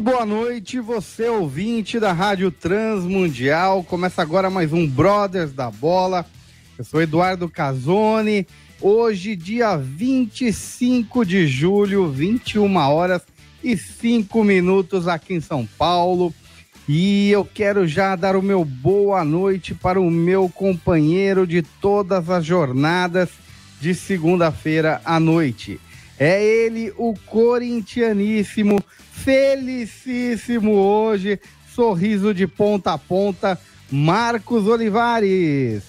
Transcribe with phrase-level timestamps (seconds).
[0.00, 3.84] Muito boa noite, você ouvinte da Rádio Transmundial.
[3.84, 6.24] Começa agora mais um Brothers da Bola.
[6.78, 8.46] Eu sou Eduardo Casoni.
[8.80, 13.20] Hoje, dia 25 de julho, 21 horas
[13.62, 16.32] e 5 minutos aqui em São Paulo.
[16.88, 22.30] E eu quero já dar o meu boa noite para o meu companheiro de todas
[22.30, 23.28] as jornadas
[23.78, 25.78] de segunda-feira à noite.
[26.22, 28.78] É ele, o corintianíssimo,
[29.10, 31.40] felicíssimo hoje,
[31.74, 33.58] sorriso de ponta a ponta,
[33.90, 35.82] Marcos Olivares.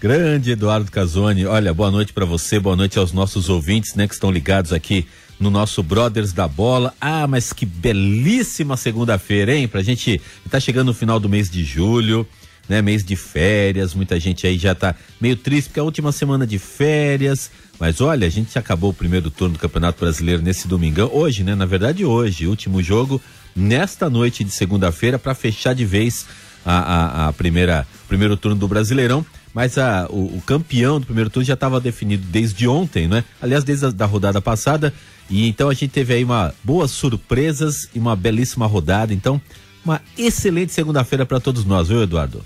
[0.00, 4.14] Grande Eduardo Casoni, olha, boa noite para você, boa noite aos nossos ouvintes, né, que
[4.14, 5.04] estão ligados aqui
[5.40, 6.94] no nosso Brothers da Bola.
[7.00, 9.66] Ah, mas que belíssima segunda-feira, hein?
[9.66, 12.24] Pra gente, tá chegando no final do mês de julho,
[12.68, 16.12] né, mês de férias, muita gente aí já tá meio triste porque é a última
[16.12, 20.66] semana de férias, mas olha, a gente acabou o primeiro turno do Campeonato Brasileiro nesse
[20.66, 21.54] domingão, hoje, né?
[21.54, 23.20] Na verdade, hoje, último jogo,
[23.54, 26.26] nesta noite de segunda-feira, para fechar de vez
[26.64, 29.24] a, a, a primeira, primeiro turno do Brasileirão.
[29.52, 33.24] Mas a, o, o campeão do primeiro turno já estava definido desde ontem, né?
[33.40, 34.92] Aliás, desde a da rodada passada.
[35.30, 39.14] E então a gente teve aí uma boas surpresas e uma belíssima rodada.
[39.14, 39.40] Então,
[39.84, 42.44] uma excelente segunda-feira para todos nós, viu, Eduardo?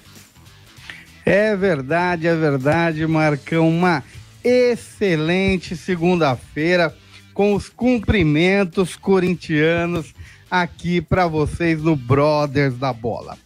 [1.25, 3.69] É verdade, é verdade, Marcão.
[3.69, 4.05] Uma
[4.43, 6.95] excelente segunda-feira
[7.35, 10.15] com os cumprimentos corintianos
[10.51, 13.39] aqui para vocês no Brothers da Bola.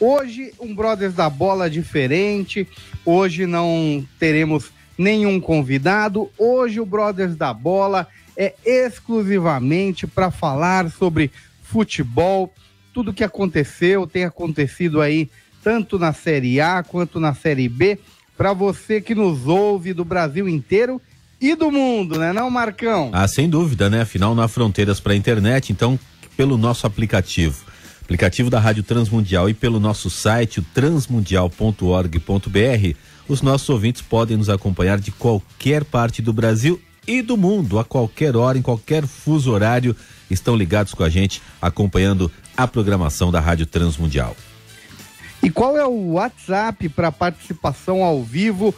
[0.00, 2.68] Hoje, um Brothers da Bola diferente.
[3.04, 6.30] Hoje não teremos nenhum convidado.
[6.38, 8.06] Hoje, o Brothers da Bola
[8.36, 11.30] é exclusivamente para falar sobre
[11.62, 12.52] futebol,
[12.94, 15.28] tudo que aconteceu, tem acontecido aí
[15.62, 17.98] tanto na Série A quanto na Série B,
[18.38, 21.02] para você que nos ouve do Brasil inteiro
[21.40, 23.10] e do mundo, né, não, Marcão?
[23.12, 24.02] Ah, sem dúvida, né?
[24.02, 25.98] Afinal, não há fronteiras para a internet, então,
[26.36, 27.64] pelo nosso aplicativo,
[28.00, 32.96] aplicativo da Rádio Transmundial e pelo nosso site, transmundial.org.br,
[33.28, 37.84] os nossos ouvintes podem nos acompanhar de qualquer parte do Brasil e do mundo, a
[37.84, 39.96] qualquer hora, em qualquer fuso horário,
[40.30, 44.36] estão ligados com a gente, acompanhando a programação da Rádio Transmundial.
[45.42, 48.74] E qual é o WhatsApp para participação ao vivo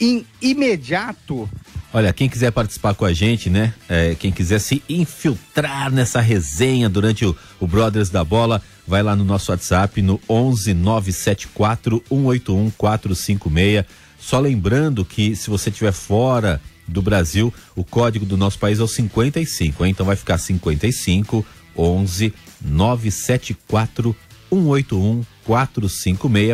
[0.00, 1.48] em imediato?
[1.92, 3.72] Olha, quem quiser participar com a gente, né?
[3.88, 9.14] É, quem quiser se infiltrar nessa resenha durante o, o, Brothers da Bola, vai lá
[9.14, 13.84] no nosso WhatsApp no 11 974 181 456.
[14.18, 18.82] Só lembrando que se você estiver fora do Brasil, o código do nosso país é
[18.82, 19.92] o 55, hein?
[19.92, 21.46] Então vai ficar 55
[21.76, 24.16] 11 974
[24.50, 25.33] 181 456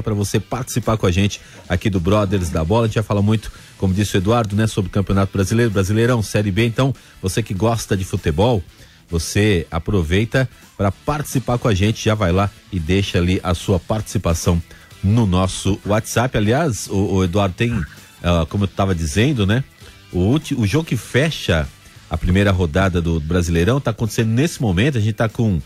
[0.02, 2.84] para você participar com a gente aqui do Brothers da Bola.
[2.84, 6.22] A gente já fala muito, como disse o Eduardo, né, sobre o Campeonato Brasileiro, Brasileirão,
[6.22, 6.66] Série B.
[6.66, 8.62] Então, você que gosta de futebol,
[9.08, 13.78] você aproveita para participar com a gente, já vai lá e deixa ali a sua
[13.78, 14.62] participação
[15.02, 16.36] no nosso WhatsApp.
[16.36, 19.64] Aliás, o, o Eduardo tem, uh, como eu estava dizendo, né,
[20.12, 21.68] o, o jogo que fecha
[22.08, 24.98] a primeira rodada do Brasileirão está acontecendo nesse momento.
[24.98, 25.60] A gente está com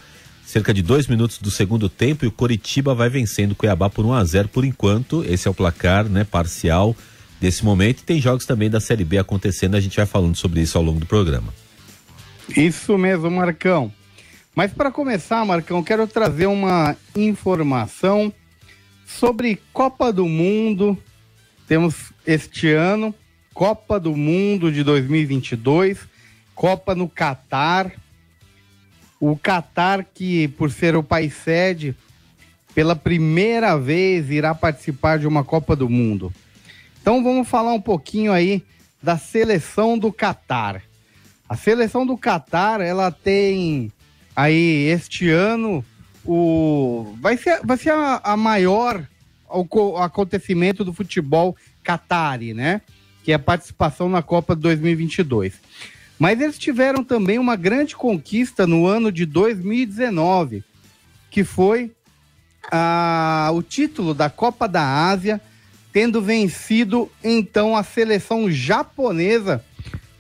[0.55, 4.07] cerca de dois minutos do segundo tempo e o Coritiba vai vencendo o Cuiabá por
[4.07, 5.25] 1 a 0 por enquanto.
[5.25, 6.95] Esse é o placar, né, parcial
[7.41, 8.03] desse momento.
[8.03, 10.85] E tem jogos também da Série B acontecendo, a gente vai falando sobre isso ao
[10.85, 11.53] longo do programa.
[12.57, 13.93] Isso mesmo, Marcão.
[14.55, 18.33] Mas para começar, Marcão, quero trazer uma informação
[19.05, 20.97] sobre Copa do Mundo.
[21.67, 23.13] Temos este ano
[23.53, 25.99] Copa do Mundo de 2022,
[26.55, 28.04] Copa no Catar
[29.31, 31.97] o Catar, que por ser o país sede,
[32.75, 36.31] pela primeira vez irá participar de uma Copa do Mundo.
[37.01, 38.63] Então vamos falar um pouquinho aí
[39.03, 40.83] da seleção do Catar.
[41.49, 43.91] A seleção do Catar, ela tem
[44.37, 45.85] aí este ano
[46.25, 49.07] o vai ser, vai ser a, a maior
[49.49, 52.83] o, acontecimento do futebol catari, né?
[53.23, 55.55] Que é a participação na Copa 2022.
[56.19, 60.63] Mas eles tiveram também uma grande conquista no ano de 2019,
[61.31, 61.93] que foi
[62.71, 65.41] ah, o título da Copa da Ásia,
[65.93, 69.65] tendo vencido então a seleção japonesa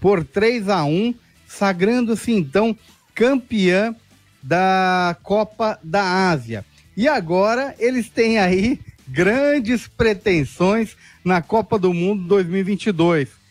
[0.00, 1.14] por 3 a 1
[1.46, 2.76] sagrando-se então
[3.14, 3.94] campeã
[4.42, 6.64] da Copa da Ásia.
[6.96, 13.43] E agora eles têm aí grandes pretensões na Copa do Mundo 2022.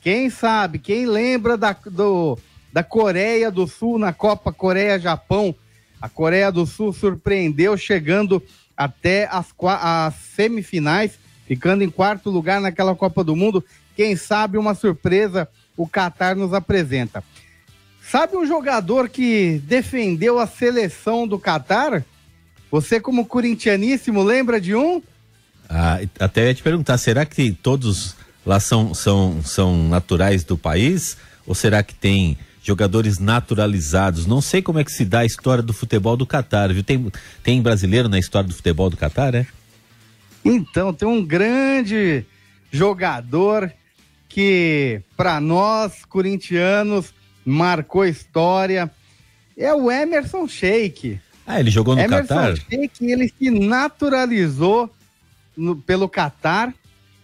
[0.00, 2.38] Quem sabe, quem lembra da, do,
[2.72, 5.54] da Coreia do Sul na Copa Coreia-Japão?
[6.00, 8.42] A Coreia do Sul surpreendeu chegando
[8.76, 13.64] até as, as semifinais, ficando em quarto lugar naquela Copa do Mundo.
[13.96, 17.22] Quem sabe uma surpresa o Qatar nos apresenta.
[18.02, 22.04] Sabe um jogador que defendeu a seleção do Qatar?
[22.70, 25.02] Você, como corintianíssimo, lembra de um?
[25.68, 28.16] Ah, até ia te perguntar, será que todos
[28.48, 31.18] lá são, são, são naturais do país?
[31.46, 34.24] Ou será que tem jogadores naturalizados?
[34.24, 36.82] Não sei como é que se dá a história do futebol do Catar, viu?
[36.82, 37.12] Tem,
[37.42, 39.46] tem brasileiro na história do futebol do Catar, é?
[40.42, 42.24] Então, tem um grande
[42.72, 43.70] jogador
[44.30, 47.12] que, para nós, corintianos,
[47.44, 48.90] marcou história.
[49.58, 51.20] É o Emerson Sheik.
[51.46, 52.46] Ah, ele jogou no Emerson Catar?
[52.46, 54.90] Emerson Sheik, ele se naturalizou
[55.54, 56.72] no, pelo Catar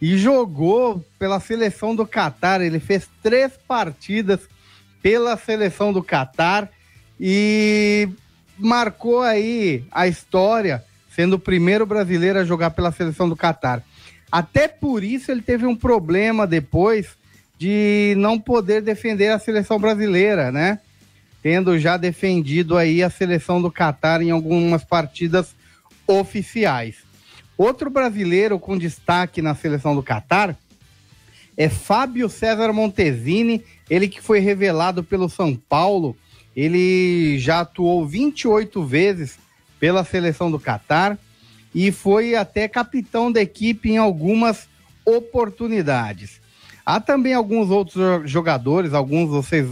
[0.04, 2.60] e jogou pela seleção do Catar.
[2.60, 4.40] Ele fez três partidas
[5.02, 6.68] pela seleção do Catar
[7.18, 8.06] e
[8.58, 13.82] marcou aí a história, sendo o primeiro brasileiro a jogar pela seleção do Catar.
[14.30, 17.16] Até por isso ele teve um problema depois
[17.58, 20.80] de não poder defender a seleção brasileira, né?
[21.42, 25.54] Tendo já defendido aí a seleção do Catar em algumas partidas
[26.06, 26.96] oficiais.
[27.56, 30.56] Outro brasileiro com destaque na seleção do Catar
[31.56, 36.16] é Fábio César Montesini, ele que foi revelado pelo São Paulo.
[36.56, 39.38] Ele já atuou 28 vezes
[39.78, 41.18] pela seleção do Catar
[41.74, 44.68] e foi até capitão da equipe em algumas
[45.04, 46.40] oportunidades.
[46.86, 49.66] Há também alguns outros jogadores, alguns vocês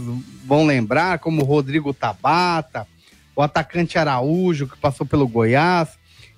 [0.45, 2.87] vão lembrar, como Rodrigo Tabata,
[3.35, 5.89] o atacante Araújo, que passou pelo Goiás,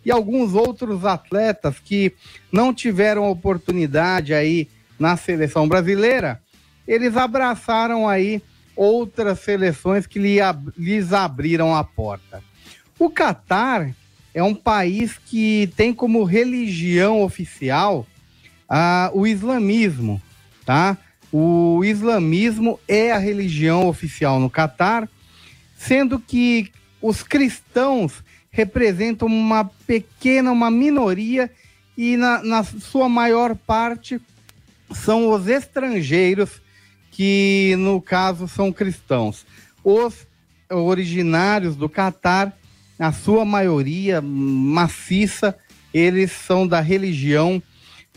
[0.06, 2.14] e alguns outros atletas que
[2.52, 4.70] não tiveram oportunidade aí
[5.00, 6.40] na seleção brasileira,
[6.88, 8.42] eles abraçaram aí
[8.76, 10.20] outras seleções que
[10.78, 12.44] lhes abriram a porta.
[13.00, 13.90] O Catar
[14.34, 18.06] é um país que tem como religião oficial
[18.70, 20.22] ah, o islamismo,
[20.66, 20.98] tá?
[21.32, 25.10] O islamismo é a religião oficial no Catar,
[25.78, 26.72] sendo que
[27.02, 28.24] os cristãos
[28.56, 31.52] representam uma pequena, uma minoria,
[31.98, 34.20] e na, na sua maior parte
[34.94, 36.62] são os estrangeiros,
[37.12, 39.46] que no caso são cristãos.
[39.84, 40.26] Os
[40.70, 42.58] originários do Catar,
[42.98, 45.58] a sua maioria maciça,
[45.94, 47.62] eles são da religião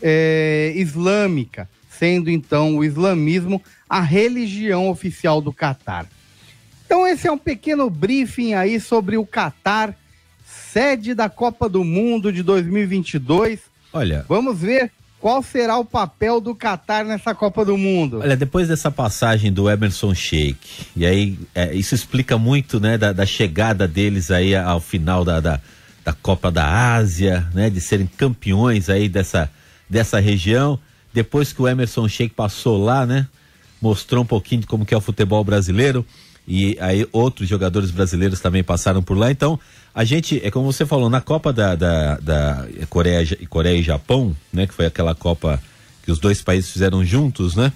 [0.01, 6.07] é, islâmica, sendo então o islamismo a religião oficial do Catar.
[6.85, 9.95] Então esse é um pequeno briefing aí sobre o Catar
[10.71, 13.59] sede da Copa do Mundo de 2022.
[13.91, 18.19] Olha, vamos ver qual será o papel do Catar nessa Copa do Mundo.
[18.19, 23.11] Olha, depois dessa passagem do Emerson Sheik, e aí é, isso explica muito, né, da,
[23.11, 25.59] da, chegada deles aí ao final da, da,
[26.05, 29.51] da, Copa da Ásia, né, de serem campeões aí dessa,
[29.89, 30.79] dessa região.
[31.13, 33.27] Depois que o Emerson Sheik passou lá, né,
[33.81, 36.05] mostrou um pouquinho de como que é o futebol brasileiro
[36.49, 39.29] e aí outros jogadores brasileiros também passaram por lá.
[39.29, 39.59] Então,
[39.93, 44.35] a gente, é como você falou, na Copa da, da, da Coreia, Coreia e Japão,
[44.51, 45.61] né, que foi aquela Copa
[46.01, 47.71] que os dois países fizeram juntos, né?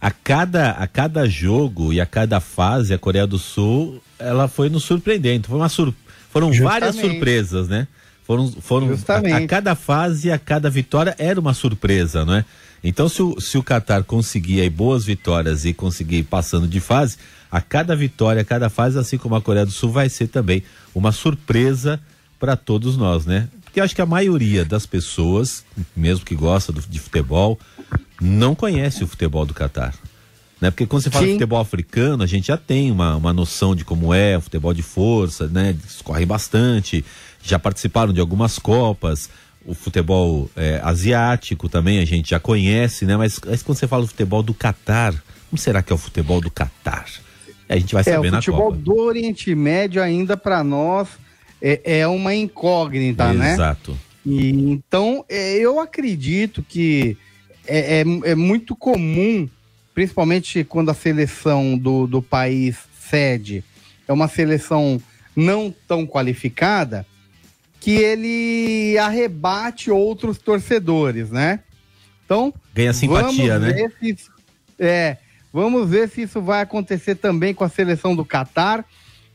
[0.00, 4.68] A cada, a cada jogo e a cada fase, a Coreia do Sul, ela foi
[4.68, 5.46] nos surpreendendo.
[5.46, 5.94] Foi uma sur...
[6.30, 6.80] Foram Justamente.
[6.80, 7.86] várias surpresas, né?
[8.24, 12.44] Foram, foram a, a, cada fase, a cada vitória era uma surpresa, não é?
[12.84, 17.16] Então, se o, se o Qatar conseguir aí boas vitórias e conseguir passando de fase,
[17.50, 20.62] a cada vitória, a cada fase, assim como a Coreia do Sul, vai ser também
[20.94, 22.00] uma surpresa
[22.40, 23.48] para todos nós, né?
[23.64, 25.64] Porque eu acho que a maioria das pessoas,
[25.94, 27.58] mesmo que gosta do, de futebol,
[28.20, 29.94] não conhece o futebol do Catar.
[30.60, 30.70] Né?
[30.70, 33.84] Porque quando você fala de futebol africano, a gente já tem uma, uma noção de
[33.84, 35.70] como é o futebol de força, né?
[35.70, 37.04] Eles correm bastante,
[37.42, 39.28] já participaram de algumas copas.
[39.64, 43.16] O futebol é, asiático também a gente já conhece, né?
[43.16, 45.14] Mas, mas quando você fala do futebol do Catar,
[45.50, 47.06] como será que é o futebol do Catar?
[47.68, 48.50] A gente vai saber é, na Copa.
[48.50, 51.08] O futebol do Oriente Médio ainda para nós
[51.60, 53.38] é, é, uma incógnita, Exato.
[53.38, 53.52] né?
[53.52, 53.98] Exato.
[54.26, 57.16] então, é, eu acredito que
[57.66, 59.48] é, é, é, muito comum,
[59.94, 63.62] principalmente quando a seleção do, do país sede
[64.08, 65.00] é uma seleção
[65.36, 67.06] não tão qualificada,
[67.82, 71.60] que ele arrebate outros torcedores, né?
[72.24, 73.90] Então, ganha simpatia, né?
[74.00, 74.16] Se,
[74.78, 75.18] é,
[75.52, 78.84] Vamos ver se isso vai acontecer também com a seleção do Catar.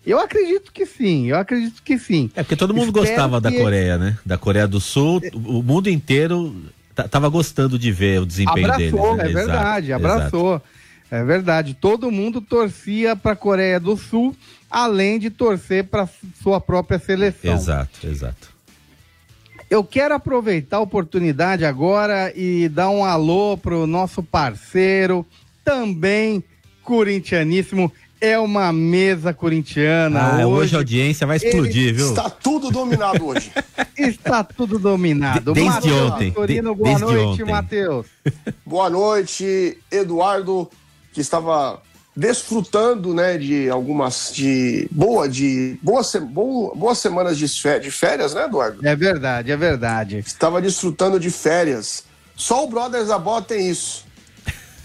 [0.06, 2.32] Eu acredito que sim, eu acredito que sim.
[2.34, 4.18] É porque todo mundo Espero gostava da Coreia, né?
[4.25, 6.56] Da Coreia do Sul, o mundo inteiro
[7.12, 9.18] tava gostando de ver o desempenho abraçou, deles.
[9.18, 9.42] Né?
[9.42, 10.50] É verdade, abraçou.
[10.56, 10.66] Exato.
[11.12, 11.74] É verdade.
[11.75, 14.36] Todo mundo torcia para a Coreia do Sul,
[14.69, 16.07] além de torcer para
[16.41, 17.53] sua própria seleção.
[17.53, 18.55] Exato, exato.
[19.69, 25.25] Eu quero aproveitar a oportunidade agora e dar um alô pro nosso parceiro,
[25.63, 26.43] também
[26.83, 30.21] corintianíssimo, é uma mesa corintiana.
[30.21, 32.09] Ah, hoje, hoje a audiência vai explodir, viu?
[32.09, 33.51] Está tudo dominado hoje.
[33.97, 35.53] está tudo dominado.
[35.53, 36.29] De, desde Mateus ontem.
[36.29, 38.07] Vitorino, boa desde noite, Matheus.
[38.65, 40.69] Boa noite, Eduardo,
[41.12, 41.81] que estava
[42.17, 47.47] desfrutando, né, de algumas de boa de boas, boa, boas semanas de
[47.91, 48.86] férias, né, Eduardo?
[48.86, 50.17] É verdade, é verdade.
[50.17, 52.05] Estava desfrutando de férias.
[52.36, 54.03] Só o Brothers da Bola tem isso.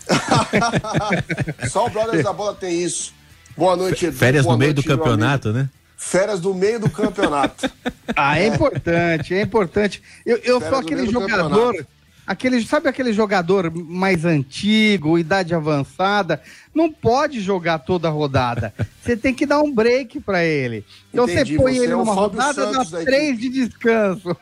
[1.71, 3.15] Só o Brothers da Bola tem isso.
[3.57, 4.17] Boa noite, Edu.
[4.17, 5.71] Férias Boa no meio do campeonato, né?
[5.97, 7.71] Férias do meio do campeonato.
[8.15, 10.03] ah, é, é, importante, é importante.
[10.27, 11.87] Eu, eu sou aquele jogador
[12.27, 16.41] aquele, sabe aquele jogador mais antigo, idade avançada,
[16.75, 18.73] não pode jogar toda a rodada.
[19.03, 20.85] Você tem que dar um break para ele.
[21.13, 24.37] Então Entendi, você põe você ele é numa rodada, Santos dá três de descanso.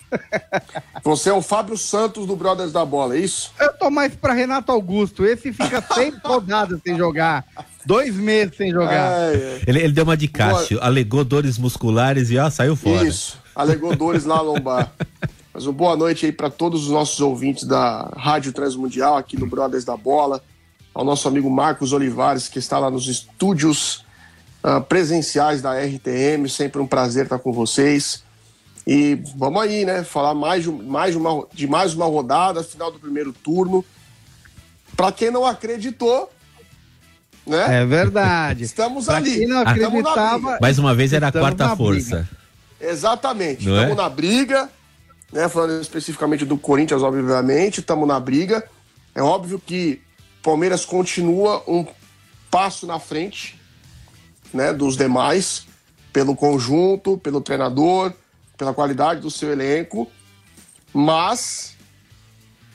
[1.02, 3.52] Você é o Fábio Santos do Brothers da Bola, é isso?
[3.58, 5.25] Eu tô mais para Renato Augusto.
[5.25, 7.44] Esse fica seis rodadas sem jogar.
[7.87, 9.32] Dois meses sem jogar.
[9.32, 9.60] É, é.
[9.66, 13.08] Ele, ele, deu uma de Cássio, alegou dores musculares e ó, saiu fora.
[13.08, 14.92] Isso, alegou dores na lombar.
[15.61, 19.47] Mas uma boa noite aí para todos os nossos ouvintes da Rádio Transmundial, aqui no
[19.47, 20.43] Brothers da Bola,
[20.95, 24.02] ao nosso amigo Marcos Olivares, que está lá nos estúdios
[24.64, 26.49] uh, presenciais da RTM.
[26.49, 28.25] Sempre um prazer estar com vocês.
[28.87, 30.02] E vamos aí, né?
[30.02, 33.85] Falar mais de, mais uma, de mais uma rodada, final do primeiro turno.
[34.97, 36.33] Para quem não acreditou,
[37.47, 37.83] né?
[37.83, 38.64] É verdade.
[38.64, 39.40] Estamos pra ali.
[39.40, 42.26] Quem não acreditava, mais uma vez era a quarta força.
[42.81, 43.67] Exatamente.
[43.67, 44.02] Não estamos é?
[44.02, 44.71] na briga
[45.32, 45.49] né?
[45.49, 48.64] Falando especificamente do Corinthians, obviamente, estamos na briga.
[49.14, 50.00] É óbvio que
[50.42, 51.87] Palmeiras continua um
[52.50, 53.60] passo na frente,
[54.52, 55.66] né, dos demais,
[56.12, 58.12] pelo conjunto, pelo treinador,
[58.56, 60.10] pela qualidade do seu elenco,
[60.92, 61.76] mas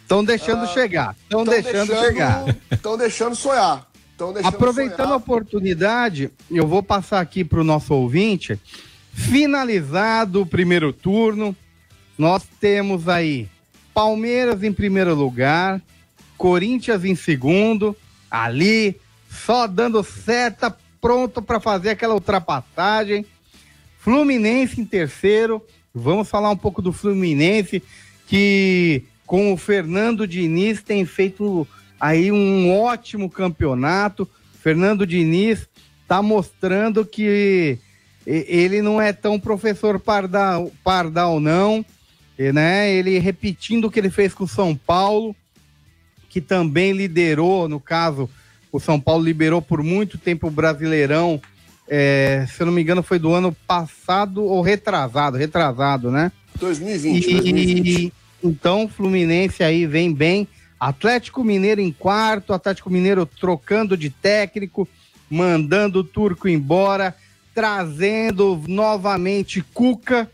[0.01, 3.89] estão deixando uh, chegar, estão deixando, deixando, chegar, estão deixando sonhar.
[4.17, 5.12] Deixando Aproveitando sonhar.
[5.12, 8.57] a oportunidade, eu vou passar aqui para o nosso ouvinte,
[9.12, 11.53] finalizado o primeiro turno,
[12.17, 13.50] nós temos aí
[13.93, 15.81] Palmeiras em primeiro lugar,
[16.38, 17.95] Corinthians em segundo,
[18.29, 23.25] ali só dando seta, pronto para fazer aquela ultrapassagem.
[24.00, 25.63] Fluminense em terceiro.
[25.93, 27.81] Vamos falar um pouco do Fluminense,
[28.27, 31.67] que com o Fernando Diniz tem feito
[32.00, 34.29] aí um ótimo campeonato.
[34.62, 35.67] Fernando Diniz
[36.01, 37.79] está mostrando que
[38.25, 41.86] ele não é tão professor Pardal, Pardal não.
[42.38, 45.36] E, né, ele repetindo o que ele fez com o São Paulo,
[46.30, 48.30] que também liderou, no caso,
[48.72, 51.42] o São Paulo liberou por muito tempo o Brasileirão,
[51.88, 56.32] é, se eu não me engano foi do ano passado ou retrasado, retrasado, né?
[56.60, 58.13] 2020, e, 2020.
[58.44, 60.48] Então, Fluminense aí vem bem.
[60.80, 64.88] Atlético Mineiro em quarto, Atlético Mineiro trocando de técnico,
[65.30, 67.15] mandando o Turco embora,
[67.54, 70.30] trazendo novamente Cuca,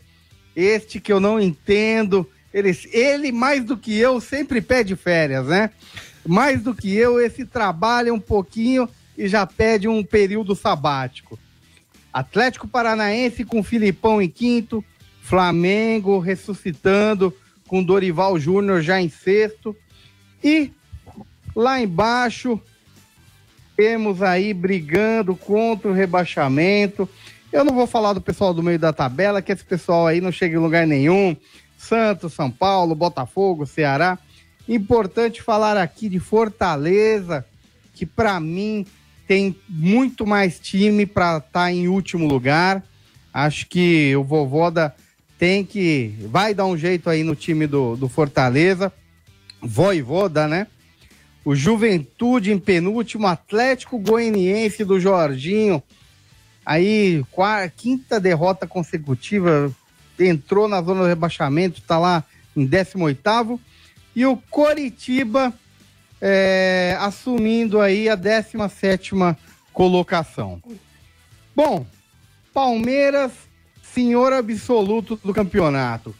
[0.54, 2.28] este que eu não entendo.
[2.52, 5.70] Ele, ele, mais do que eu, sempre pede férias, né?
[6.26, 11.38] Mais do que eu, esse trabalha um pouquinho e já pede um período sabático.
[12.12, 14.84] Atlético Paranaense com Filipão em quinto,
[15.22, 17.34] Flamengo ressuscitando
[17.66, 19.74] com Dorival Júnior já em sexto.
[20.44, 20.70] E
[21.56, 22.60] lá embaixo
[23.76, 27.08] temos aí brigando contra o rebaixamento.
[27.52, 30.32] Eu não vou falar do pessoal do meio da tabela, que esse pessoal aí não
[30.32, 31.36] chega em lugar nenhum.
[31.76, 34.18] Santos, São Paulo, Botafogo, Ceará.
[34.66, 37.44] Importante falar aqui de Fortaleza,
[37.92, 38.86] que para mim
[39.28, 42.82] tem muito mais time para estar tá em último lugar.
[43.34, 44.94] Acho que o Vovoda
[45.38, 46.14] tem que.
[46.30, 48.90] Vai dar um jeito aí no time do, do Fortaleza.
[49.60, 50.68] Voivoda, né?
[51.44, 55.82] O Juventude em penúltimo, Atlético Goianiense do Jorginho
[56.64, 59.72] Aí, quarta, quinta derrota consecutiva,
[60.18, 62.24] entrou na zona do rebaixamento, está lá
[62.56, 63.60] em 18
[64.14, 65.52] E o Coritiba
[66.20, 69.14] é, assumindo aí a 17
[69.72, 70.62] colocação.
[71.54, 71.84] Bom,
[72.54, 73.32] Palmeiras,
[73.82, 76.10] senhor absoluto do campeonato.
[76.10, 76.14] O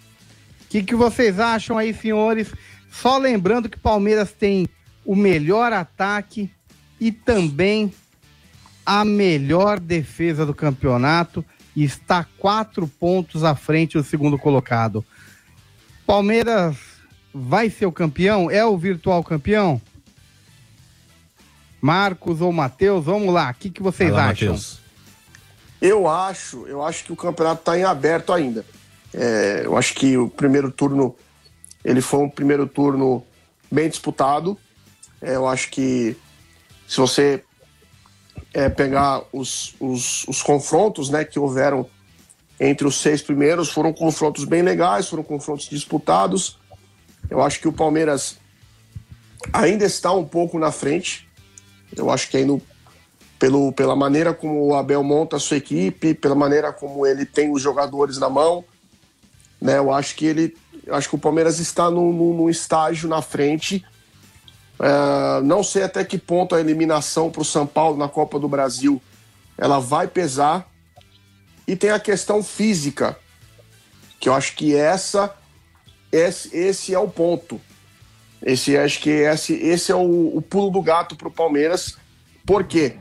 [0.68, 2.52] que, que vocês acham aí, senhores?
[2.90, 4.68] Só lembrando que Palmeiras tem
[5.04, 6.50] o melhor ataque
[7.00, 7.92] e também
[8.84, 15.04] a melhor defesa do campeonato e está quatro pontos à frente do segundo colocado.
[16.06, 16.76] Palmeiras
[17.32, 18.50] vai ser o campeão?
[18.50, 19.80] É o virtual campeão?
[21.80, 24.48] Marcos ou Matheus, vamos lá, o que, que vocês lá, acham?
[24.48, 24.80] Mateus.
[25.80, 28.64] Eu acho, eu acho que o campeonato está em aberto ainda.
[29.12, 31.16] É, eu acho que o primeiro turno
[31.84, 33.24] ele foi um primeiro turno
[33.70, 34.56] bem disputado.
[35.20, 36.16] É, eu acho que
[36.86, 37.42] se você
[38.54, 41.88] é, pegar os, os, os, confrontos né, que houveram
[42.60, 46.58] entre os seis primeiros, foram confrontos bem legais, foram confrontos disputados.
[47.28, 48.38] Eu acho que o Palmeiras
[49.52, 51.28] ainda está um pouco na frente.
[51.96, 52.60] Eu acho que ainda
[53.42, 57.50] pelo, pela maneira como o Abel monta a sua equipe, pela maneira como ele tem
[57.50, 58.64] os jogadores na mão,
[59.60, 59.78] né?
[59.78, 60.56] Eu acho que ele,
[60.88, 63.84] acho que o Palmeiras está num, num estágio na frente.
[64.82, 68.48] É, não sei até que ponto a eliminação para o São Paulo na Copa do
[68.48, 69.00] Brasil
[69.56, 70.68] ela vai pesar.
[71.68, 73.16] E tem a questão física,
[74.18, 75.32] que eu acho que essa
[76.10, 77.60] esse, esse é o ponto.
[78.42, 81.96] Esse acho que esse, esse é o, o pulo do gato para o Palmeiras.
[82.44, 82.96] Por quê?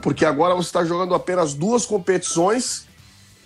[0.00, 2.86] Porque agora você está jogando apenas duas competições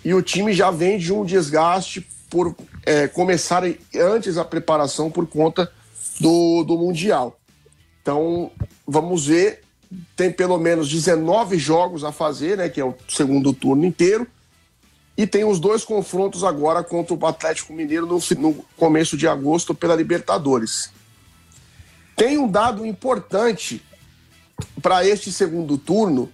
[0.04, 3.62] e o time já vem de um desgaste por é, começar
[3.96, 5.72] antes a preparação por conta
[6.20, 7.37] do, do Mundial.
[8.02, 8.50] Então,
[8.86, 9.62] vamos ver.
[10.14, 12.68] Tem pelo menos 19 jogos a fazer, né?
[12.68, 14.26] Que é o segundo turno inteiro.
[15.16, 19.74] E tem os dois confrontos agora contra o Atlético Mineiro no, no começo de agosto
[19.74, 20.92] pela Libertadores.
[22.14, 23.82] Tem um dado importante
[24.82, 26.30] para este segundo turno,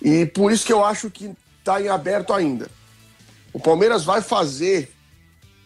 [0.00, 2.70] e por isso que eu acho que está em aberto ainda.
[3.52, 4.94] O Palmeiras vai fazer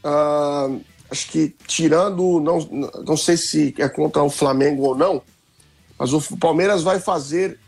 [0.04, 2.58] Uh, acho que tirando, não,
[3.04, 5.22] não sei se é contra o Flamengo ou não,
[5.98, 7.58] mas o Palmeiras vai fazer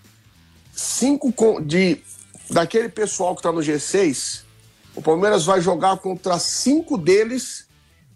[0.73, 2.03] cinco de
[2.50, 4.42] daquele pessoal que está no G6.
[4.94, 7.66] O Palmeiras vai jogar contra cinco deles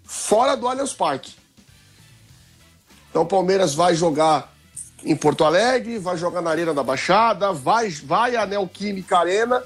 [0.04, 1.34] fora do Allianz Parque.
[3.10, 4.52] Então o Palmeiras vai jogar
[5.04, 9.62] em Porto Alegre, vai jogar na Arena da Baixada, vai, vai à Neoquímica Arena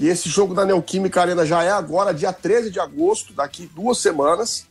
[0.00, 3.98] e esse jogo da Neoquímica Arena já é agora, dia 13 de agosto, daqui duas
[3.98, 4.66] semanas.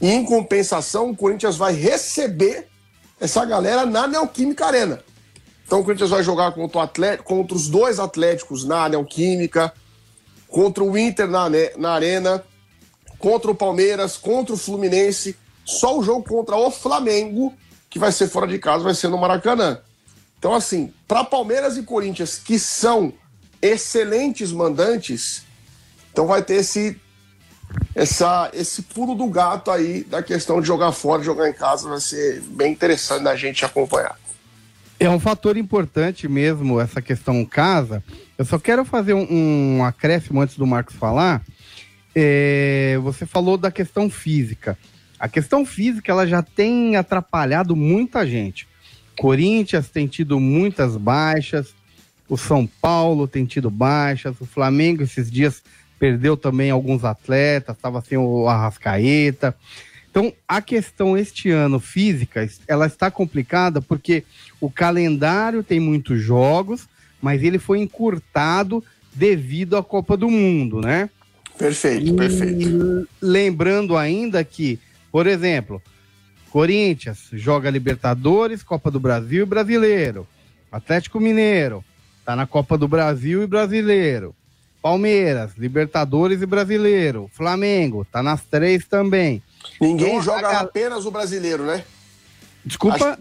[0.00, 2.68] E em compensação, o Corinthians vai receber
[3.20, 5.02] essa galera na Neoquímica Arena.
[5.66, 9.72] Então o Corinthians vai jogar contra, o Atlético, contra os dois Atléticos na Neoquímica,
[10.48, 12.44] contra o Inter na, na Arena,
[13.18, 15.36] contra o Palmeiras, contra o Fluminense.
[15.64, 17.52] Só o jogo contra o Flamengo,
[17.90, 19.80] que vai ser fora de casa, vai ser no Maracanã.
[20.38, 23.12] Então, assim, para Palmeiras e Corinthians, que são
[23.60, 25.42] excelentes mandantes,
[26.12, 27.00] então vai ter esse
[27.94, 32.00] essa, esse pulo do gato aí da questão de jogar fora, jogar em casa, vai
[32.00, 34.18] ser bem interessante da gente acompanhar.
[34.98, 38.02] É um fator importante mesmo essa questão casa.
[38.38, 39.26] Eu só quero fazer um,
[39.78, 41.42] um acréscimo antes do Marcos falar.
[42.14, 44.78] É, você falou da questão física.
[45.18, 48.66] A questão física ela já tem atrapalhado muita gente.
[49.18, 51.74] Corinthians tem tido muitas baixas,
[52.28, 55.62] o São Paulo tem tido baixas, o Flamengo esses dias
[55.98, 59.54] perdeu também alguns atletas, estava sem o Arrascaeta.
[60.10, 64.24] Então, a questão este ano física, ela está complicada porque
[64.60, 66.88] o calendário tem muitos jogos,
[67.20, 68.82] mas ele foi encurtado
[69.14, 71.10] devido à Copa do Mundo, né?
[71.58, 73.08] Perfeito, e perfeito.
[73.20, 74.78] Lembrando ainda que,
[75.10, 75.82] por exemplo,
[76.50, 80.26] Corinthians joga Libertadores, Copa do Brasil e Brasileiro.
[80.70, 81.84] Atlético Mineiro
[82.26, 84.34] Tá na Copa do Brasil e Brasileiro.
[84.86, 87.28] Palmeiras, Libertadores e Brasileiro.
[87.32, 89.42] Flamengo, tá nas três também.
[89.80, 90.60] Ninguém então, joga a...
[90.60, 91.82] apenas o brasileiro, né?
[92.64, 93.04] Desculpa.
[93.10, 93.18] Acho...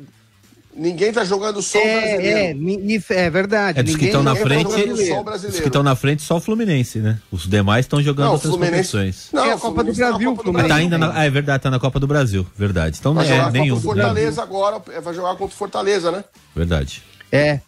[0.76, 2.38] Ninguém tá jogando só é, o brasileiro.
[2.38, 3.80] É, isso é verdade.
[3.80, 4.70] É dos que estão na frente.
[4.70, 7.20] Tá os que estão na frente só o Fluminense, né?
[7.32, 8.92] Os demais estão jogando não, outras Fluminense...
[8.92, 9.30] competições.
[9.34, 10.70] Não, é a Copa do tá Brasil, Fluminense.
[10.70, 11.18] Tá ainda na...
[11.18, 12.98] ah, é verdade, tá na Copa do Brasil, verdade.
[13.00, 13.82] Então vai é jogar nenhum.
[13.82, 16.24] Contra o Fortaleza agora, vai jogar contra o Fortaleza, né?
[16.56, 17.02] Verdade.
[17.32, 17.60] É.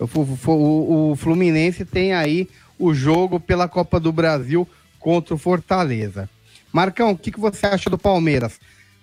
[0.00, 2.48] O, o, Fluminense tem aí
[2.80, 4.66] o jogo pela Copa do Brasil
[4.98, 6.28] contra o Fortaleza.
[6.72, 8.58] Marcão, o que, que você acha do Palmeiras?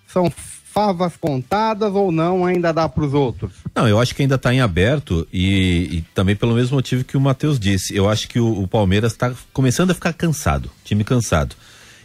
[0.07, 3.51] São favas contadas ou não ainda dá para os outros?
[3.75, 7.17] Não, eu acho que ainda está em aberto e, e, também pelo mesmo motivo que
[7.17, 7.95] o Matheus disse.
[7.95, 11.55] Eu acho que o, o Palmeiras está começando a ficar cansado, time cansado.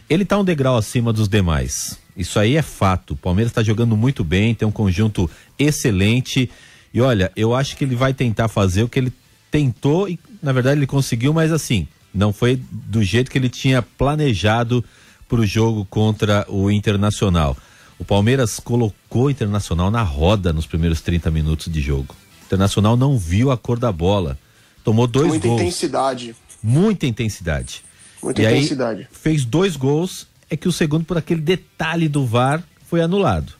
[0.09, 1.99] Ele está um degrau acima dos demais.
[2.15, 3.11] Isso aí é fato.
[3.11, 6.49] O Palmeiras está jogando muito bem, tem um conjunto excelente.
[6.93, 9.13] E olha, eu acho que ele vai tentar fazer o que ele
[9.49, 13.81] tentou e, na verdade, ele conseguiu, mas assim, não foi do jeito que ele tinha
[13.81, 14.83] planejado
[15.27, 17.57] para o jogo contra o Internacional.
[17.97, 22.13] O Palmeiras colocou o Internacional na roda nos primeiros 30 minutos de jogo.
[22.45, 24.37] Internacional não viu a cor da bola.
[24.83, 25.61] Tomou dois Muita gols.
[25.61, 26.35] intensidade.
[26.61, 27.81] Muita intensidade.
[28.21, 29.01] Muita e intensidade.
[29.01, 33.53] Aí, fez dois gols, é que o segundo, por aquele detalhe do VAR, foi anulado.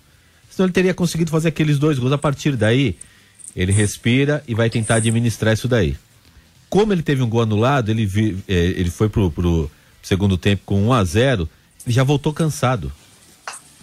[0.49, 2.11] Senão ele teria conseguido fazer aqueles dois gols.
[2.11, 2.97] A partir daí,
[3.55, 5.95] ele respira e vai tentar administrar isso daí.
[6.73, 9.69] Como ele teve um gol anulado, ele, vi, é, ele foi pro, pro
[10.01, 11.49] segundo tempo com 1 a 0
[11.85, 12.91] ele já voltou cansado.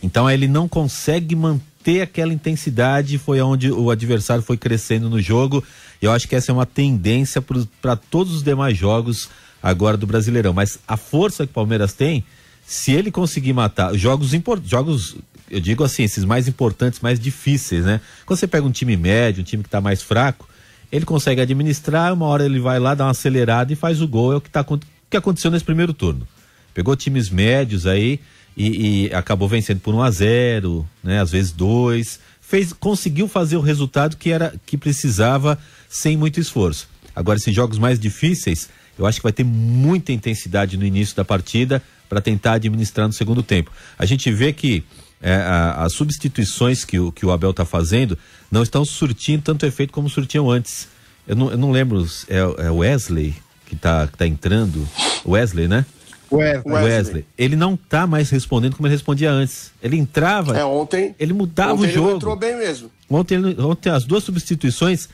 [0.03, 5.63] Então ele não consegue manter aquela intensidade, foi onde o adversário foi crescendo no jogo.
[6.03, 7.41] E eu acho que essa é uma tendência
[7.81, 9.29] para todos os demais jogos
[9.63, 10.53] agora do Brasileirão.
[10.53, 12.25] Mas a força que o Palmeiras tem,
[12.67, 14.33] se ele conseguir matar jogos
[14.65, 15.17] jogos,
[15.49, 18.01] eu digo assim, esses mais importantes, mais difíceis, né?
[18.27, 20.50] Quando você pega um time médio, um time que está mais fraco,
[20.91, 24.33] ele consegue administrar, uma hora ele vai lá, dá uma acelerada e faz o gol.
[24.33, 24.65] É o que, tá,
[25.09, 26.27] que aconteceu nesse primeiro turno.
[26.75, 28.21] Pegou times médios aí
[28.57, 31.21] e, e acabou vencendo por 1 a 0 né?
[31.21, 32.21] Às vezes dois.
[32.41, 36.89] Fez, conseguiu fazer o resultado que era que precisava sem muito esforço.
[37.15, 41.25] Agora, esses jogos mais difíceis, eu acho que vai ter muita intensidade no início da
[41.25, 43.71] partida para tentar administrar no segundo tempo.
[43.97, 44.83] A gente vê que
[45.21, 48.19] é, a, as substituições que o, que o Abel está fazendo
[48.51, 50.89] não estão surtindo tanto efeito como surtiam antes.
[51.27, 53.35] Eu não, eu não lembro, é, é Wesley
[53.67, 54.87] que está tá entrando?
[55.25, 55.87] Wesley, né?
[56.33, 56.85] Wesley.
[56.85, 57.25] Wesley.
[57.37, 59.73] Ele não tá mais respondendo como ele respondia antes.
[59.83, 60.57] Ele entrava.
[60.57, 61.15] É, ontem.
[61.19, 62.09] Ele mudava ontem o jogo.
[62.09, 62.91] Ele entrou bem mesmo.
[63.09, 65.09] Ontem, ontem as duas substituições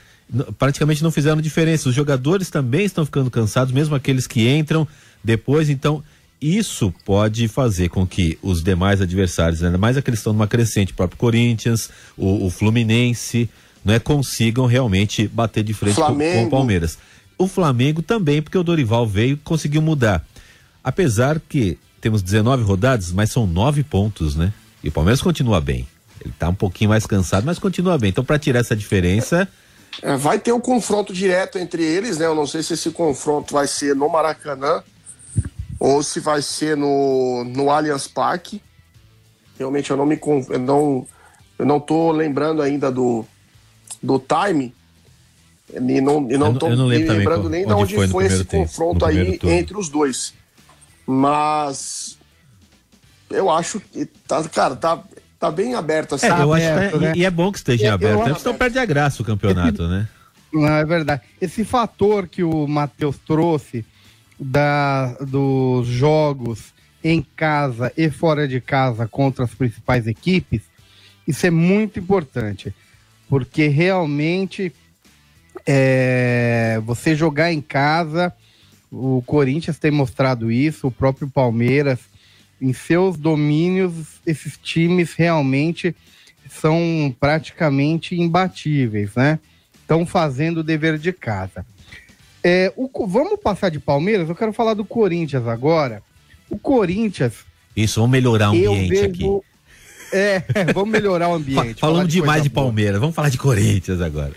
[0.59, 1.89] praticamente não fizeram diferença.
[1.89, 4.87] Os jogadores também estão ficando cansados, mesmo aqueles que entram
[5.23, 5.71] depois.
[5.71, 6.03] Então,
[6.41, 10.93] isso pode fazer com que os demais adversários, ainda mais aqueles que estão numa crescente,
[10.93, 13.49] o próprio Corinthians, o, o Fluminense,
[13.85, 16.99] né, consigam realmente bater de frente com, com o Palmeiras.
[17.39, 20.27] O Flamengo também, porque o Dorival veio e conseguiu mudar.
[20.83, 24.53] Apesar que temos 19 rodadas, mas são nove pontos, né?
[24.83, 25.87] E o Palmeiras continua bem.
[26.25, 28.11] Ele tá um pouquinho mais cansado, mas continua bem.
[28.11, 29.49] Então, para tirar essa diferença.
[30.03, 32.27] É, vai ter um confronto direto entre eles, né?
[32.27, 34.83] Eu não sei se esse confronto vai ser no Maracanã
[35.79, 38.63] ou se vai ser no, no Allianz Parque.
[39.59, 41.07] Realmente eu não me eu não
[41.59, 43.25] eu não tô lembrando ainda do
[44.03, 44.75] do time
[45.73, 48.27] e não, e não tô eu não me lembrando onde nem de onde foi, foi
[48.27, 50.35] esse tempo, confronto aí entre os dois.
[51.07, 52.19] Mas
[53.31, 55.03] eu acho que tá, cara, tá,
[55.39, 56.27] tá bem aberto assim.
[56.27, 57.13] É, eu aberto, acho que, né?
[57.17, 58.39] e, e é bom que esteja Eu- aberto, eu né?
[58.39, 60.09] senão perde a graça o campeonato, né?
[60.53, 61.23] Não, é verdade.
[61.41, 63.85] Esse fator que o Matheus trouxe
[64.39, 70.63] da, dos jogos em casa e fora de casa contra as principais equipes,
[71.27, 72.75] isso é muito importante.
[73.29, 74.73] Porque realmente
[75.67, 78.33] é, você jogar em casa,
[78.91, 82.01] o Corinthians tem mostrado isso, o próprio Palmeiras,
[82.61, 85.95] em seus domínios, esses times realmente
[86.49, 89.39] são praticamente imbatíveis, né?
[89.75, 91.67] Estão fazendo o dever de casa.
[92.49, 94.29] É, o vamos passar de Palmeiras?
[94.29, 96.01] Eu quero falar do Corinthians agora.
[96.49, 97.35] O Corinthians,
[97.75, 99.19] Isso, vamos melhorar o ambiente aqui.
[99.25, 99.43] vejo.
[100.13, 101.81] É, vamos melhorar o ambiente.
[101.81, 102.67] Falamos falar demais de boa.
[102.67, 104.33] Palmeiras, vamos falar de Corinthians agora.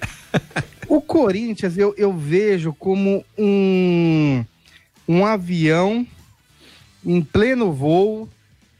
[0.87, 4.43] O Corinthians eu, eu vejo como um,
[5.07, 6.03] um avião
[7.05, 8.27] em pleno voo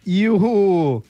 [0.04, 1.04] e o,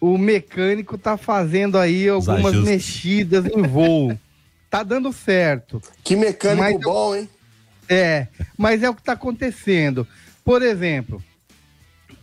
[0.00, 4.16] o mecânico tá fazendo aí algumas mexidas em voo.
[4.70, 5.82] tá dando certo.
[6.04, 7.28] Que mecânico Mas eu- bom, hein?
[7.92, 10.06] É, mas é o que está acontecendo.
[10.44, 11.20] Por exemplo,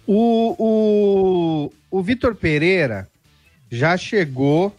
[0.07, 3.05] o, o, o Vitor Pereira
[3.69, 4.73] já chegou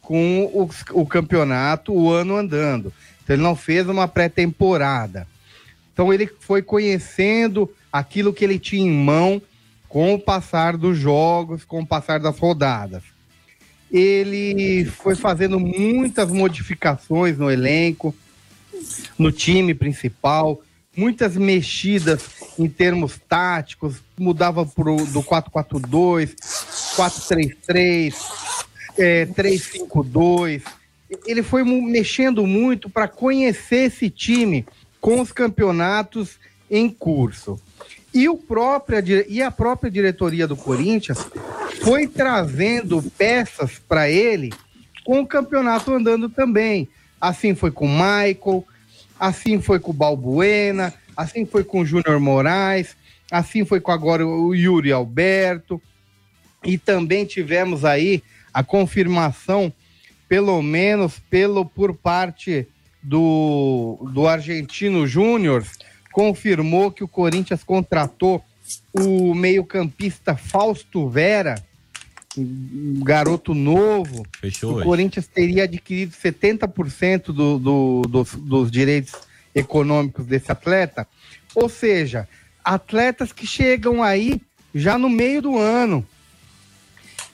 [0.00, 0.68] com o,
[1.00, 2.92] o campeonato o ano andando.
[3.22, 5.28] Então ele não fez uma pré-temporada.
[5.92, 9.40] Então ele foi conhecendo aquilo que ele tinha em mão
[9.88, 13.04] com o passar dos jogos, com o passar das rodadas.
[13.92, 18.12] Ele foi fazendo muitas modificações no elenco,
[19.18, 20.60] no time principal,
[20.96, 22.22] muitas mexidas
[22.58, 26.34] em termos táticos, mudava pro, do 4-4-2,
[26.96, 28.14] 4-3-3,
[28.98, 30.62] é, 3-5-2.
[31.26, 34.66] Ele foi mexendo muito para conhecer esse time
[35.00, 36.38] com os campeonatos
[36.70, 37.60] em curso.
[38.14, 41.18] E, o própria, e a própria diretoria do Corinthians
[41.82, 44.52] foi trazendo peças para ele
[45.04, 46.88] com o campeonato andando também.
[47.20, 48.64] Assim foi com o Michael,
[49.22, 52.96] assim foi com o Balbuena, assim foi com o Júnior Moraes,
[53.30, 55.80] assim foi com agora o Yuri Alberto.
[56.64, 58.20] E também tivemos aí
[58.52, 59.72] a confirmação,
[60.28, 62.66] pelo menos pelo por parte
[63.00, 65.64] do, do argentino Júnior,
[66.12, 68.42] confirmou que o Corinthians contratou
[68.92, 71.54] o meio-campista Fausto Vera,
[72.36, 74.82] um garoto novo, Fechou o.
[74.82, 79.14] Corinthians teria adquirido 70% do, do, dos, dos direitos
[79.54, 81.06] econômicos desse atleta.
[81.54, 82.28] Ou seja,
[82.64, 84.40] atletas que chegam aí
[84.74, 86.06] já no meio do ano.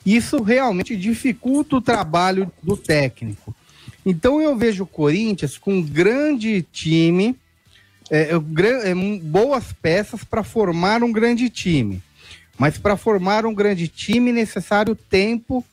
[0.04, 3.54] Isso realmente dificulta o trabalho do técnico.
[4.04, 7.36] Então eu vejo o Corinthians com um grande time,
[8.10, 12.02] é, é, é, boas peças para formar um grande time.
[12.58, 15.64] Mas para formar um grande time, é necessário tempo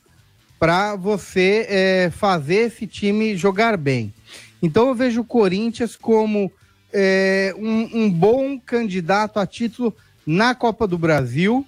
[0.58, 4.14] para você é, fazer esse time jogar bem.
[4.62, 6.50] Então eu vejo o Corinthians como
[6.92, 9.94] é, um, um bom candidato a título
[10.26, 11.66] na Copa do Brasil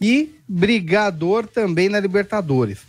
[0.00, 2.80] e brigador também na Libertadores.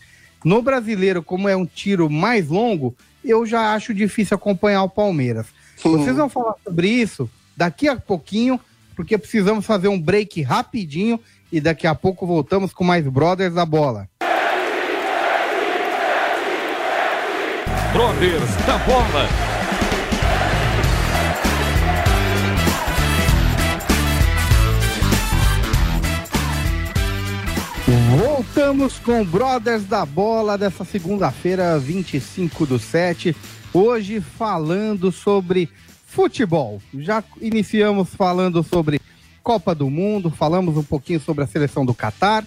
[0.43, 5.47] No brasileiro, como é um tiro mais longo, eu já acho difícil acompanhar o Palmeiras.
[5.81, 8.59] Vocês vão falar sobre isso daqui a pouquinho,
[8.95, 11.19] porque precisamos fazer um break rapidinho
[11.51, 14.07] e daqui a pouco voltamos com mais Brothers da Bola.
[17.91, 19.27] Brothers da Bola.
[28.17, 33.35] Voltamos com Brothers da Bola dessa segunda-feira, 25 do 7.
[33.73, 35.69] Hoje falando sobre
[36.05, 36.81] futebol.
[36.93, 39.01] Já iniciamos falando sobre
[39.43, 42.45] Copa do Mundo, falamos um pouquinho sobre a seleção do Catar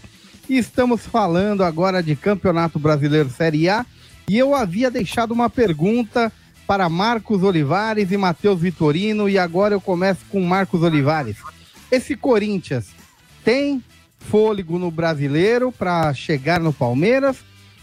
[0.49, 3.85] e estamos falando agora de Campeonato Brasileiro Série A.
[4.29, 6.33] E eu havia deixado uma pergunta
[6.67, 11.37] para Marcos Olivares e Matheus Vitorino e agora eu começo com Marcos Olivares.
[11.91, 12.87] Esse Corinthians
[13.45, 13.83] tem
[14.19, 17.37] fôlego no brasileiro para chegar no Palmeiras?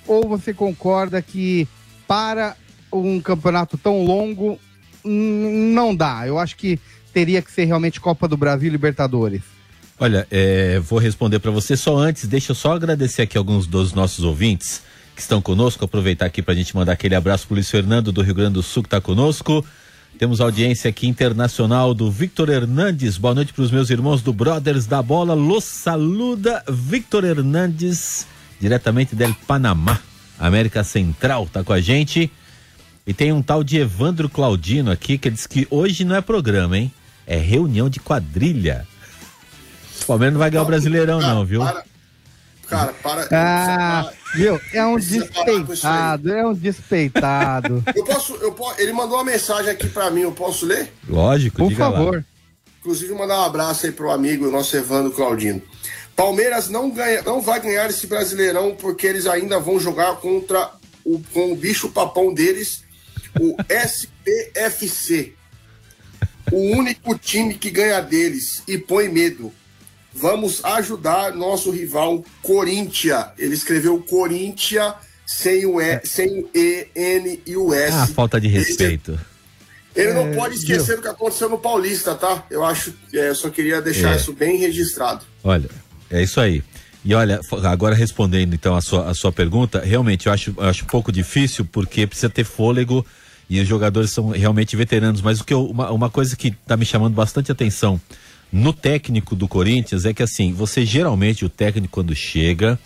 [0.07, 1.67] Ou você concorda que
[2.07, 2.55] para
[2.91, 4.59] um campeonato tão longo
[5.05, 6.25] hum, não dá?
[6.25, 6.79] Eu acho que
[7.11, 9.41] teria que ser realmente Copa do Brasil e Libertadores.
[9.99, 12.27] Olha, é, vou responder para você só antes.
[12.27, 14.81] Deixa eu só agradecer aqui alguns dos nossos ouvintes
[15.15, 15.85] que estão conosco.
[15.85, 18.63] Aproveitar aqui para a gente mandar aquele abraço pro Luiz Fernando do Rio Grande do
[18.63, 19.63] Sul que está conosco.
[20.17, 23.17] Temos audiência aqui internacional do Victor Hernandes.
[23.17, 25.33] Boa noite para os meus irmãos do Brothers da Bola.
[25.33, 28.27] Los saluda Victor Hernandes,
[28.59, 29.99] diretamente del Panamá,
[30.39, 32.31] América Central, tá com a gente.
[33.05, 36.77] E tem um tal de Evandro Claudino aqui que diz que hoje não é programa,
[36.77, 36.91] hein?
[37.25, 38.87] É reunião de quadrilha.
[40.01, 41.61] O Palmeiras não vai ganhar o Brasileirão, Cara, não, viu?
[41.61, 41.83] Para,
[42.67, 43.27] cara, para.
[43.31, 44.59] Ah, viu?
[44.73, 47.83] É um despeitado, é um despeitado.
[47.95, 50.91] Eu posso, eu posso, ele mandou uma mensagem aqui pra mim, eu posso ler?
[51.07, 51.97] Lógico, Por diga lá.
[51.97, 52.25] favor.
[52.79, 55.61] Inclusive, mandar um abraço aí pro amigo, nosso Evandro Claudino.
[56.15, 60.71] Palmeiras não, ganha, não vai ganhar esse Brasileirão porque eles ainda vão jogar contra
[61.05, 62.83] o, com o bicho papão deles,
[63.39, 65.33] o SPFC.
[66.51, 69.53] O único time que ganha deles e põe medo.
[70.13, 73.27] Vamos ajudar nosso rival Corinthians.
[73.37, 74.93] Ele escreveu Corinthians
[75.25, 77.95] sem o, e, sem o E, N e o S.
[77.95, 79.17] Ah, falta de respeito.
[79.95, 82.45] ele não É, pode esquecer do que aconteceu no Paulista, tá?
[82.51, 84.17] Eu acho, é, eu só queria deixar É.
[84.17, 85.23] isso bem registrado.
[85.43, 85.69] Olha,
[86.09, 86.61] é isso aí.
[87.03, 90.83] E olha, agora respondendo então a sua, a sua pergunta, realmente eu acho, eu acho
[90.83, 93.05] um pouco difícil porque precisa ter fôlego
[93.53, 95.21] e os jogadores são realmente veteranos.
[95.21, 97.99] Mas o que eu- uma, uma coisa que está me chamando bastante atenção
[98.49, 102.79] no técnico do Corinthians é que assim, você geralmente, o técnico quando chega,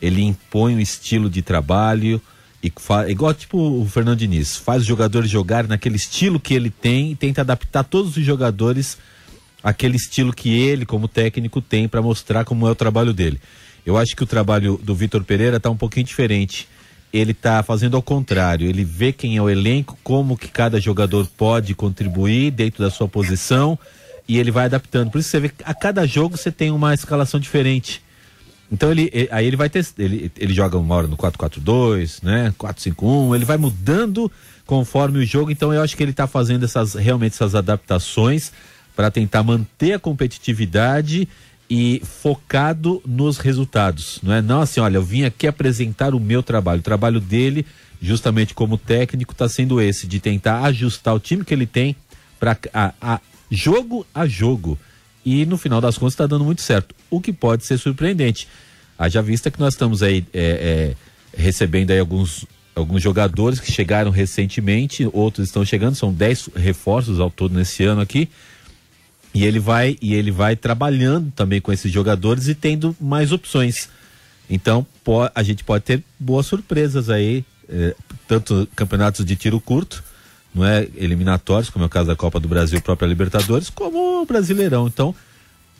[0.00, 2.22] ele impõe um estilo de trabalho
[2.62, 6.70] e fa- igual tipo o Fernando Diniz, faz os jogadores jogarem naquele estilo que ele
[6.70, 8.96] tem e tenta adaptar todos os jogadores
[9.64, 13.40] aquele estilo que ele, como técnico, tem para mostrar como é o trabalho dele.
[13.84, 16.68] Eu acho que o trabalho do Vitor Pereira está um pouquinho diferente.
[17.14, 18.68] Ele está fazendo ao contrário.
[18.68, 23.06] Ele vê quem é o elenco, como que cada jogador pode contribuir dentro da sua
[23.06, 23.78] posição
[24.26, 25.12] e ele vai adaptando.
[25.12, 28.02] Por isso você vê que a cada jogo você tem uma escalação diferente.
[28.72, 32.52] Então ele, e- aí ele vai ter, ele, ele joga uma hora no 4-4-2, né?
[32.58, 34.28] 4-5-1, ele vai mudando
[34.66, 35.52] conforme o jogo.
[35.52, 38.50] Então eu acho que ele está fazendo essas realmente essas adaptações
[38.96, 41.28] para tentar manter a competitividade
[41.76, 44.40] e focado nos resultados, não é?
[44.40, 46.78] Não assim, olha, eu vim aqui apresentar o meu trabalho.
[46.78, 47.66] O trabalho dele,
[48.00, 51.96] justamente como técnico, está sendo esse de tentar ajustar o time que ele tem
[52.38, 52.56] para
[53.50, 54.78] jogo a jogo.
[55.26, 58.46] E no final das contas está dando muito certo, o que pode ser surpreendente.
[58.96, 60.94] Haja vista que nós estamos aí é,
[61.34, 67.18] é, recebendo aí alguns, alguns jogadores que chegaram recentemente, outros estão chegando, são 10 reforços
[67.18, 68.28] ao todo nesse ano aqui.
[69.34, 73.88] E ele vai e ele vai trabalhando também com esses jogadores e tendo mais opções.
[74.48, 77.96] Então po- a gente pode ter boas surpresas aí, eh,
[78.28, 80.04] tanto campeonatos de tiro curto,
[80.54, 84.24] não é eliminatórios, como é o caso da Copa do Brasil, própria Libertadores, como o
[84.26, 84.86] Brasileirão.
[84.86, 85.12] Então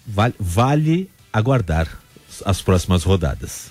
[0.04, 1.86] vale, vale aguardar
[2.44, 3.70] as próximas rodadas.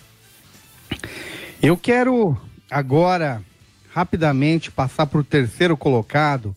[1.61, 2.37] Eu quero
[2.71, 3.41] agora
[3.93, 6.55] rapidamente passar para o terceiro colocado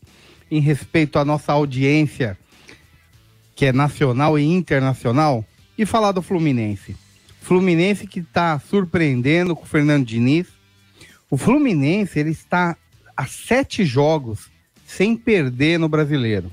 [0.50, 2.38] em respeito à nossa audiência,
[3.56, 5.44] que é nacional e internacional,
[5.76, 6.94] e falar do Fluminense.
[7.40, 10.46] Fluminense que está surpreendendo com o Fernando Diniz.
[11.30, 12.76] O Fluminense ele está
[13.16, 14.50] a sete jogos
[14.86, 16.52] sem perder no Brasileiro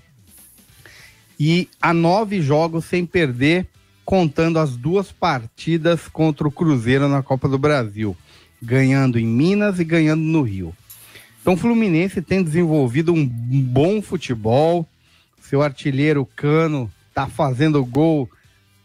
[1.39, 3.67] e a nove jogos sem perder,
[4.05, 8.15] contando as duas partidas contra o Cruzeiro na Copa do Brasil,
[8.61, 10.73] ganhando em Minas e ganhando no Rio.
[11.41, 14.87] Então o Fluminense tem desenvolvido um bom futebol,
[15.41, 18.29] seu artilheiro Cano tá fazendo gol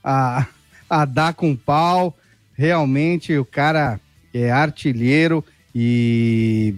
[0.03, 0.47] a,
[0.88, 2.17] a dar com pau.
[2.55, 4.01] Realmente o cara
[4.35, 6.75] é artilheiro e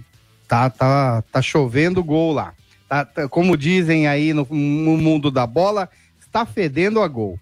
[0.46, 2.54] tá, tá, tá chovendo gol lá.
[2.88, 5.88] Tá, tá, como dizem aí no, no mundo da bola,
[6.20, 7.38] está fedendo a gol.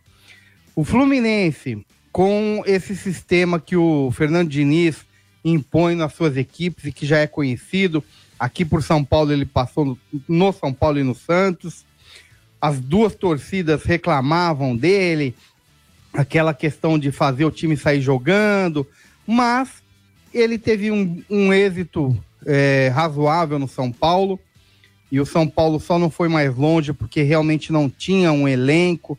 [0.77, 5.07] O Fluminense, com esse sistema que o Fernando Diniz
[5.44, 8.05] impõe nas suas equipes e que já é conhecido,
[8.38, 11.85] aqui por São Paulo ele passou no, no São Paulo e no Santos.
[12.61, 15.35] As duas torcidas reclamavam dele,
[16.12, 18.87] aquela questão de fazer o time sair jogando,
[19.27, 19.83] mas
[20.33, 22.16] ele teve um, um êxito
[22.47, 24.38] é, razoável no São Paulo
[25.11, 29.18] e o São Paulo só não foi mais longe porque realmente não tinha um elenco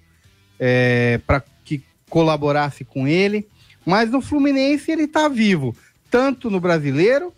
[0.60, 3.48] é, para que colaborasse com ele.
[3.86, 5.76] Mas no Fluminense ele está vivo,
[6.12, 7.34] tanto no Brasileiro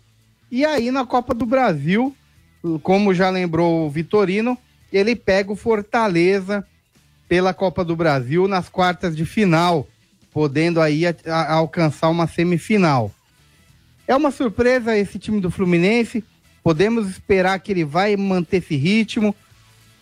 [0.50, 2.14] e aí na Copa do Brasil,
[2.82, 4.58] como já lembrou o Vitorino,
[4.92, 6.66] ele pega o Fortaleza
[7.28, 9.88] pela Copa do Brasil nas quartas de final,
[10.30, 13.10] podendo aí a, a, alcançar uma semifinal.
[14.06, 16.22] É uma surpresa esse time do Fluminense.
[16.62, 19.30] Podemos esperar que ele vai manter esse ritmo.
[19.30, 19.34] O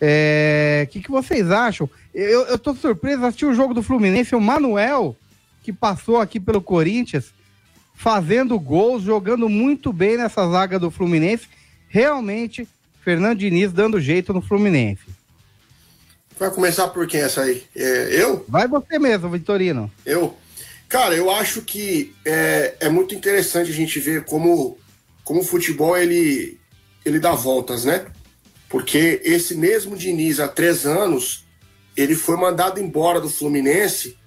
[0.01, 0.87] é...
[0.91, 1.89] que, que vocês acham?
[2.13, 5.15] Eu, tô surpreso, assisti o jogo do Fluminense, o Manuel,
[5.63, 7.33] que passou aqui pelo Corinthians,
[7.95, 11.47] fazendo gols, jogando muito bem nessa zaga do Fluminense.
[11.87, 12.67] Realmente,
[13.03, 15.03] Fernando Diniz dando jeito no Fluminense.
[16.37, 17.63] Vai começar por quem essa aí?
[17.75, 18.45] É, eu?
[18.47, 19.91] Vai você mesmo, Vitorino.
[20.05, 20.35] Eu?
[20.89, 24.77] Cara, eu acho que é, é muito interessante a gente ver como
[25.23, 26.59] como o futebol ele,
[27.05, 28.05] ele dá voltas, né?
[28.67, 31.45] Porque esse mesmo Diniz, há três anos,
[31.95, 34.17] ele foi mandado embora do Fluminense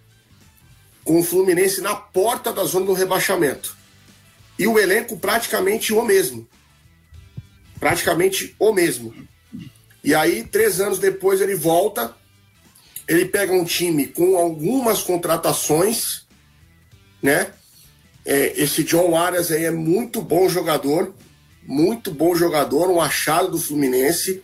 [1.02, 3.76] com o Fluminense na porta da zona do rebaixamento.
[4.58, 6.48] E o elenco praticamente o mesmo.
[7.78, 9.14] Praticamente o mesmo.
[10.02, 12.14] E aí, três anos depois, ele volta,
[13.08, 16.26] ele pega um time com algumas contratações,
[17.22, 17.52] né?
[18.24, 21.14] É, esse John Arias aí é muito bom jogador,
[21.62, 24.40] muito bom jogador, um achado do Fluminense.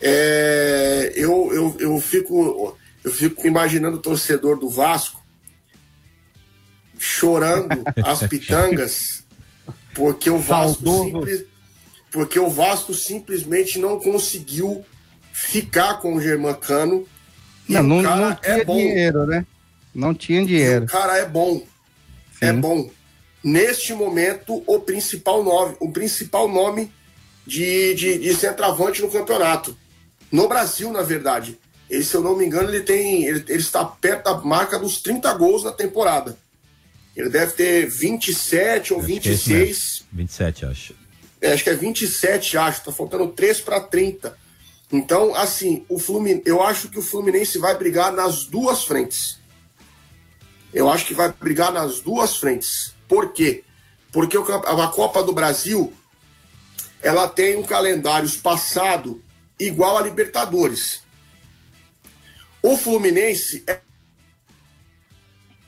[0.00, 5.24] É, eu, eu, eu, fico, eu fico imaginando o torcedor do Vasco
[6.98, 7.68] chorando
[8.04, 9.18] as pitangas
[9.98, 11.44] porque o Vasco simples,
[12.10, 14.84] porque o Vasco simplesmente não conseguiu
[15.32, 17.06] ficar com o Germancano.
[17.68, 19.46] Não, não, não, tinha é dinheiro, né?
[19.94, 20.84] Não tinha dinheiro.
[20.84, 21.62] o cara é bom
[22.40, 22.90] é bom.
[23.42, 26.92] Neste momento, o principal nome, o principal nome
[27.46, 29.76] de, de, de centroavante no campeonato.
[30.30, 31.58] No Brasil, na verdade.
[31.88, 33.24] Ele, se eu não me engano, ele tem.
[33.24, 36.36] Ele, ele, está perto da marca dos 30 gols na temporada.
[37.16, 40.04] Ele deve ter 27 ou acho 26.
[40.12, 40.94] É 27, acho.
[41.40, 42.84] É, acho que é 27, acho.
[42.84, 44.36] Tá faltando 3 para 30.
[44.90, 49.38] Então, assim, o Fluminense, eu acho que o Fluminense vai brigar nas duas frentes.
[50.72, 52.94] Eu acho que vai brigar nas duas frentes.
[53.06, 53.64] Por quê?
[54.12, 55.92] Porque a Copa do Brasil
[57.02, 59.22] ela tem um calendário espaçado
[59.58, 61.02] igual a Libertadores.
[62.62, 63.80] O Fluminense é,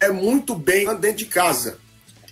[0.00, 1.78] é muito bem dentro de casa.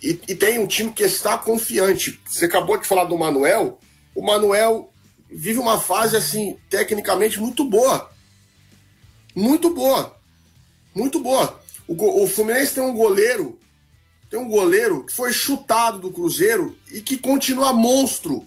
[0.02, 2.20] E, e, tem um time que está confiante.
[2.26, 3.78] Você acabou de falar do Manuel.
[4.14, 4.92] O Manuel
[5.30, 8.10] vive uma fase, assim, tecnicamente muito boa.
[9.34, 10.16] Muito boa.
[10.94, 11.60] Muito boa.
[11.86, 13.58] O, o Fluminense tem um goleiro,
[14.30, 18.46] tem um goleiro que foi chutado do Cruzeiro e que continua monstro.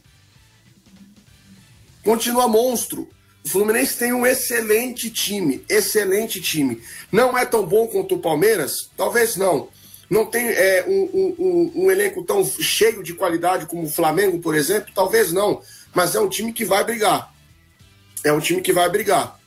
[2.04, 3.10] Continua monstro.
[3.44, 6.82] O Fluminense tem um excelente time, excelente time.
[7.12, 8.90] Não é tão bom quanto o Palmeiras?
[8.96, 9.70] Talvez não.
[10.12, 11.10] Não tem é, um,
[11.40, 14.92] um, um, elenco tão cheio de qualidade como o Flamengo, por exemplo?
[14.94, 15.62] Talvez não.
[15.96, 17.34] Mas é um time que vai brigar.
[18.22, 19.40] É um time que vai brigar.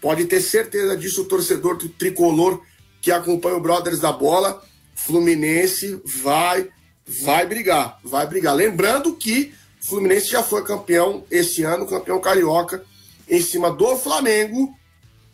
[0.00, 2.62] Pode ter certeza disso o torcedor do tricolor
[3.00, 4.62] que acompanha o Brothers da Bola,
[4.94, 6.68] Fluminense vai
[7.04, 8.54] vai brigar, vai brigar.
[8.54, 9.52] Lembrando que
[9.82, 12.84] o Fluminense já foi campeão esse ano, campeão carioca,
[13.28, 14.72] em cima do Flamengo,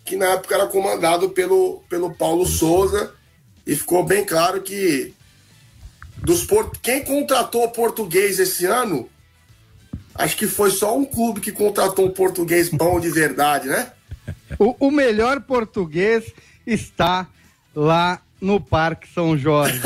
[0.03, 3.15] que na época era comandado pelo, pelo Paulo Souza,
[3.69, 5.15] e ficou bem claro que
[6.17, 6.79] dos port...
[6.83, 9.11] quem contratou o português esse ano,
[10.15, 13.93] acho que foi só um clube que contratou um português bom de verdade, né?
[14.59, 16.33] O, o melhor português
[16.67, 17.29] está
[17.77, 19.83] lá no Parque São Jorge.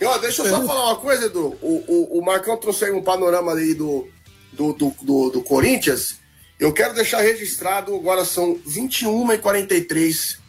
[0.00, 1.58] e, ó, deixa eu só falar uma coisa, Edu.
[1.60, 4.08] O, o, o Marcão trouxe aí um panorama aí do,
[4.50, 6.16] do, do, do, do Corinthians.
[6.58, 10.47] Eu quero deixar registrado, agora são 21 e 43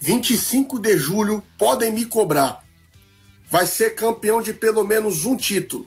[0.00, 2.62] 25 de julho, podem me cobrar.
[3.50, 5.86] Vai ser campeão de pelo menos um título.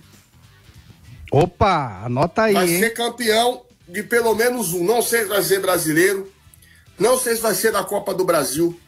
[1.32, 2.53] Opa, anota aí.
[2.53, 2.80] Vai hein?
[2.80, 4.84] ser campeão de pelo menos um.
[4.84, 6.32] Não sei se vai ser brasileiro,
[6.97, 8.80] não sei se vai ser da Copa do Brasil,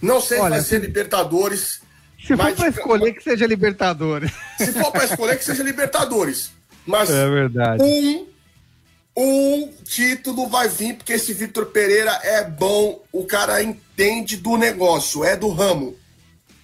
[0.00, 1.80] não sei Olha, se vai se- ser Libertadores.
[2.26, 4.32] Se for de- escolher, que seja Libertadores.
[4.58, 6.50] Se for para escolher, que seja Libertadores.
[6.86, 7.82] Mas É verdade.
[7.82, 8.26] um,
[9.16, 15.24] um título vai vir, porque esse Vitor Pereira é bom, o cara entende do negócio,
[15.24, 15.96] é do ramo.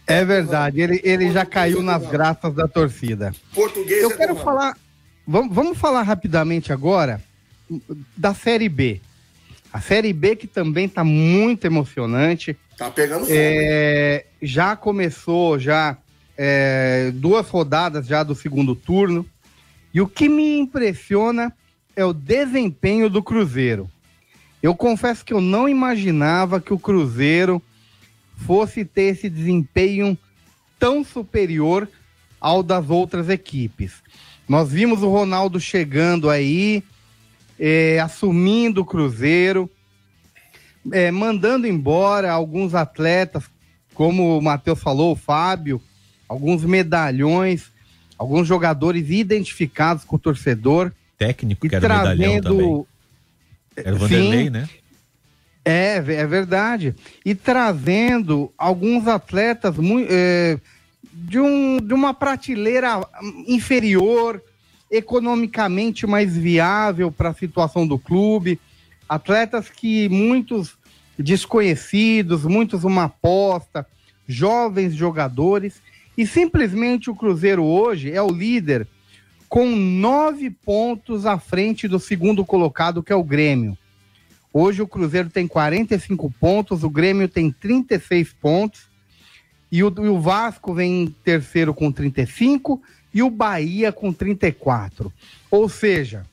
[0.06, 0.80] É verdade.
[0.80, 3.34] Ele, ele já caiu nas graças da torcida.
[3.54, 4.76] Português Eu é quero falar.
[5.26, 7.22] Vamos, vamos falar rapidamente agora
[8.16, 9.00] da Série B.
[9.72, 12.56] A Série B que também está muito emocionante.
[12.76, 13.32] Tá pegando fogo.
[13.34, 15.96] É, já começou já
[16.36, 19.26] é, duas rodadas já do segundo turno.
[19.94, 21.52] E o que me impressiona
[21.94, 23.90] é o desempenho do Cruzeiro.
[24.62, 27.60] Eu confesso que eu não imaginava que o Cruzeiro
[28.36, 30.16] fosse ter esse desempenho
[30.78, 31.88] tão superior
[32.40, 34.02] ao das outras equipes.
[34.48, 36.82] Nós vimos o Ronaldo chegando aí,
[37.58, 39.70] é, assumindo o Cruzeiro,
[40.90, 43.44] é, mandando embora alguns atletas,
[43.94, 45.80] como o Matheus falou, o Fábio,
[46.28, 47.70] alguns medalhões,
[48.18, 50.92] alguns jogadores identificados com o torcedor
[51.26, 52.40] Técnico, e que era medalhão também.
[52.40, 52.86] trazendo.
[53.76, 54.68] Era o Vanderlei, Sim, né?
[55.64, 56.94] É, é verdade.
[57.24, 59.74] E trazendo alguns atletas
[60.08, 60.58] é,
[61.12, 63.06] de, um, de uma prateleira
[63.46, 64.42] inferior,
[64.90, 68.60] economicamente mais viável para a situação do clube.
[69.08, 70.76] Atletas que muitos
[71.18, 73.86] desconhecidos, muitos uma aposta,
[74.26, 75.80] jovens jogadores.
[76.18, 78.86] E simplesmente o Cruzeiro hoje é o líder
[79.52, 83.76] com nove pontos à frente do segundo colocado, que é o Grêmio.
[84.50, 88.88] Hoje o Cruzeiro tem 45 pontos, o Grêmio tem 36 pontos,
[89.70, 92.80] e o, e o Vasco vem em terceiro com 35
[93.12, 95.12] e o Bahia com 34.
[95.50, 96.24] Ou seja,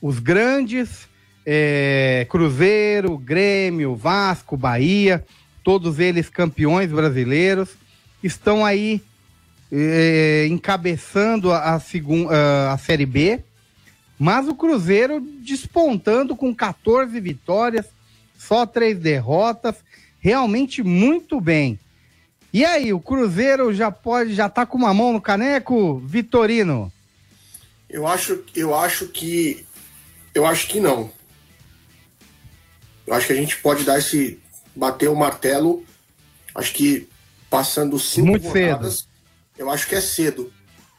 [0.00, 1.08] os grandes,
[1.44, 5.24] é, Cruzeiro, Grêmio, Vasco, Bahia,
[5.64, 7.70] todos eles campeões brasileiros,
[8.22, 9.02] estão aí
[9.76, 13.40] é, encabeçando a, a, segun- a- Série B.
[14.18, 17.86] Mas o Cruzeiro despontando com 14 vitórias,
[18.38, 19.76] só três derrotas,
[20.20, 21.78] realmente muito bem.
[22.52, 26.92] E aí, o Cruzeiro já pode, já tá com uma mão no caneco, Vitorino?
[27.90, 29.66] Eu acho, eu acho que.
[30.32, 31.10] Eu acho que não.
[33.06, 34.38] Eu acho que a gente pode dar esse.
[34.74, 35.84] bater o martelo.
[36.54, 37.08] Acho que
[37.50, 39.08] passando cinco Muito rodadas,
[39.58, 40.52] eu acho que é cedo.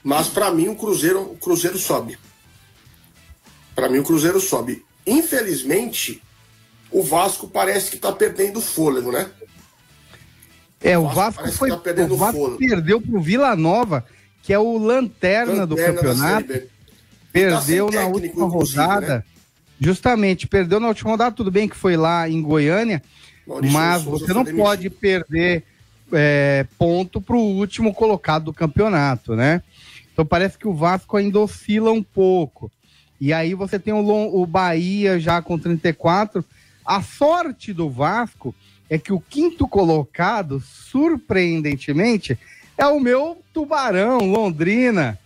[0.03, 2.17] Mas para mim o Cruzeiro, o Cruzeiro sobe.
[3.75, 4.85] Para mim o Cruzeiro sobe.
[5.05, 6.21] Infelizmente,
[6.91, 9.29] o Vasco parece que tá perdendo fôlego, né?
[10.81, 12.57] É, o Vasco Vasco foi, tá perdendo o Vasco fôlego.
[12.59, 14.05] perdeu pro Vila Nova,
[14.43, 16.47] que é o lanterna, do Lanterna da campeonato.
[16.47, 16.67] B.
[17.31, 19.17] Perdeu Tá na última inclusive, rodada.
[19.17, 19.23] né?
[19.79, 23.03] Justamente, perdeu na última rodada, tudo bem que foi lá em Goiânia,
[23.45, 25.65] Maurício mas Souza você não pode perder
[26.11, 29.61] é, ponto para o último colocado do campeonato, né?
[30.11, 32.71] Então parece que o Vasco ainda oscila um pouco.
[33.19, 36.43] E aí você tem o, o Bahia já com 34.
[36.85, 38.53] A sorte do Vasco
[38.89, 42.37] é que o quinto colocado, surpreendentemente,
[42.77, 45.17] é o meu tubarão, Londrina,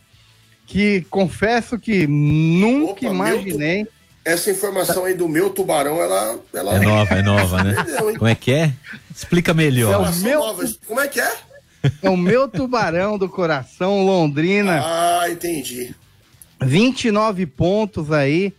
[0.66, 3.88] que confesso que nunca Opa, imaginei.
[4.24, 6.40] Essa informação aí do meu tubarão, ela.
[6.54, 7.76] ela É nova, é nova, né?
[8.18, 8.74] Como é que é?
[9.20, 9.90] Explica melhor.
[9.90, 10.64] Informação meu- nova.
[10.88, 11.36] Como é que é?
[12.02, 14.82] É o meu tubarão do coração, Londrina.
[14.84, 15.94] Ah, entendi.
[16.62, 18.54] 29 pontos aí.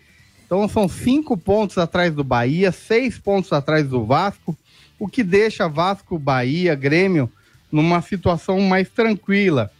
[0.44, 4.56] Então são cinco pontos atrás do Bahia, seis pontos atrás do Vasco,
[4.98, 7.30] o que deixa Vasco, Bahia, Grêmio
[7.72, 9.70] numa situação mais tranquila,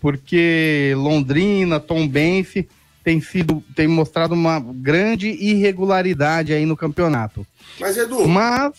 [0.00, 2.66] porque Londrina, Tombense
[3.04, 7.46] tem sido, tem mostrado uma grande irregularidade aí no campeonato.
[7.78, 8.72] Mas, Edu, Mas,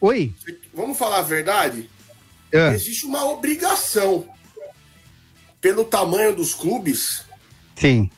[0.00, 0.32] oi,
[0.74, 1.88] vamos falar a verdade?
[2.54, 4.26] Ah, Existe uma obrigação
[5.60, 7.24] pelo tamanho dos clubes.
[7.76, 8.10] sim,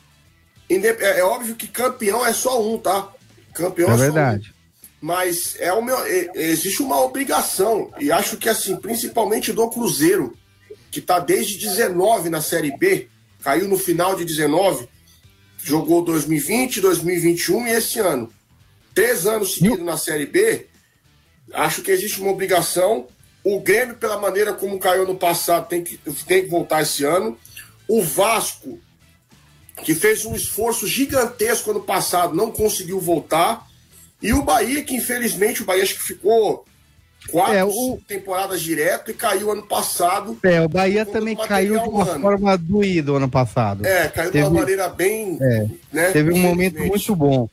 [0.69, 3.09] É, é óbvio que campeão é só um, tá?
[3.53, 3.97] Campeão é só um.
[3.97, 4.53] verdade.
[5.01, 7.91] Mas é o meu, é- existe uma obrigação.
[7.99, 10.37] E acho que, assim, principalmente do Cruzeiro,
[10.91, 13.09] que está desde 19 na Série B,
[13.41, 14.87] caiu no final de 19,
[15.63, 18.31] jogou 2020, 2021 e esse ano.
[18.93, 20.67] Três anos seguidos na Série B,
[21.53, 23.07] acho que existe uma obrigação.
[23.43, 27.37] O Grêmio, pela maneira como caiu no passado, tem que, tem que voltar esse ano.
[27.87, 28.79] O Vasco,
[29.83, 33.67] que fez um esforço gigantesco ano passado, não conseguiu voltar.
[34.21, 36.63] E o Bahia, que infelizmente o Bahia acho que ficou
[37.29, 37.99] quatro é, o...
[38.07, 40.37] temporadas direto e caiu ano passado.
[40.43, 42.21] É, o Bahia também caiu de uma humano.
[42.21, 43.85] forma doída ano passado.
[43.85, 45.37] É, caiu teve, de uma maneira bem.
[45.41, 47.49] É, né, teve um momento muito bom.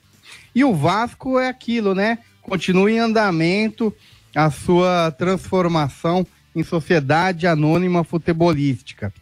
[0.54, 2.18] E o Vasco é aquilo, né?
[2.48, 3.94] Continua em andamento
[4.34, 6.26] a sua transformação
[6.56, 9.12] em sociedade anônima futebolística.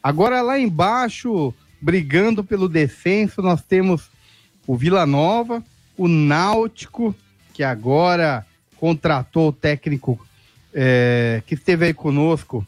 [0.00, 4.08] Agora lá embaixo, brigando pelo descenso, nós temos
[4.66, 5.64] o Vila Nova,
[5.96, 7.12] o Náutico,
[7.52, 8.46] que agora
[8.76, 10.24] contratou o técnico
[10.72, 12.64] é, que esteve aí conosco,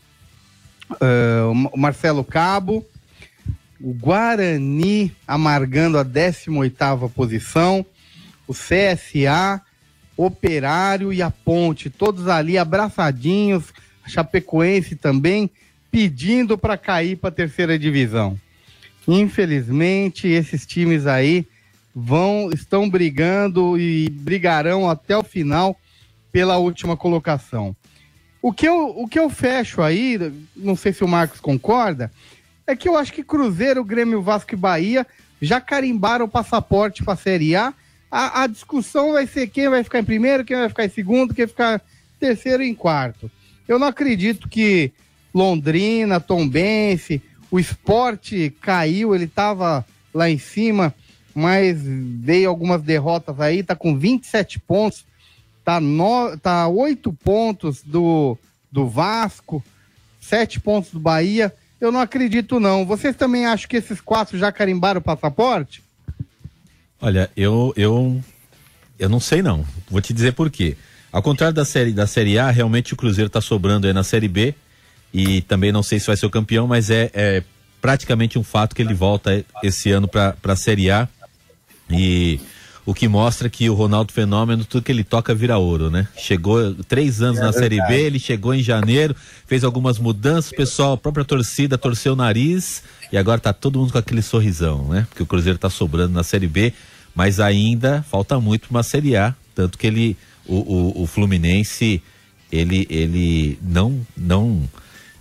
[1.01, 2.85] é, o Marcelo Cabo,
[3.81, 7.87] o Guarani amargando a 18ª posição,
[8.49, 9.63] o CSA,
[10.17, 13.73] Operário e a Ponte, todos ali abraçadinhos,
[14.07, 15.51] Chapecoense também
[15.91, 18.39] pedindo para cair para a terceira divisão.
[19.07, 21.47] Infelizmente, esses times aí
[21.95, 25.79] vão estão brigando e brigarão até o final
[26.31, 27.77] pela última colocação.
[28.41, 30.19] O que eu, o que eu fecho aí,
[30.57, 32.11] não sei se o Marcos concorda,
[32.67, 35.07] é que eu acho que Cruzeiro, Grêmio, Vasco e Bahia
[35.41, 37.75] já carimbaram o passaporte para a Série A.
[38.13, 38.43] a.
[38.43, 41.47] A discussão vai ser quem vai ficar em primeiro, quem vai ficar em segundo, quem
[41.47, 43.31] vai ficar em terceiro e em quarto.
[43.67, 44.93] Eu não acredito que
[45.35, 50.95] Londrina, Tombense, o esporte caiu, ele estava lá em cima,
[51.35, 55.05] mas veio algumas derrotas aí, tá com 27 pontos,
[55.65, 58.37] tá, no, tá 8 pontos do,
[58.71, 59.65] do Vasco,
[60.21, 61.55] 7 pontos do Bahia.
[61.81, 62.87] Eu não acredito, não.
[62.87, 65.83] Vocês também acham que esses quatro já carimbaram o passaporte?
[67.03, 68.23] Olha, eu, eu,
[68.97, 69.67] eu não sei não.
[69.91, 70.77] Vou te dizer por quê.
[71.11, 74.29] Ao contrário da série, da série A, realmente o Cruzeiro está sobrando aí na série
[74.29, 74.55] B.
[75.13, 77.43] E também não sei se vai ser o campeão, mas é, é
[77.81, 81.09] praticamente um fato que ele volta esse ano para a Série A.
[81.91, 82.41] E
[82.87, 86.09] o que mostra que o Ronaldo Fenômeno, tudo que ele toca vira ouro, né?
[86.17, 87.53] Chegou três anos é na.
[87.53, 89.15] Série B, ele chegou em janeiro,
[89.47, 92.83] fez algumas mudanças, o pessoal, a própria torcida torceu o nariz
[93.13, 95.07] e agora tá todo mundo com aquele sorrisão, né?
[95.11, 96.73] Porque o Cruzeiro tá sobrando na Série B,
[97.15, 102.03] mas ainda falta muito uma Série A, tanto que ele, o, o, o Fluminense,
[102.51, 104.63] ele, ele não, não,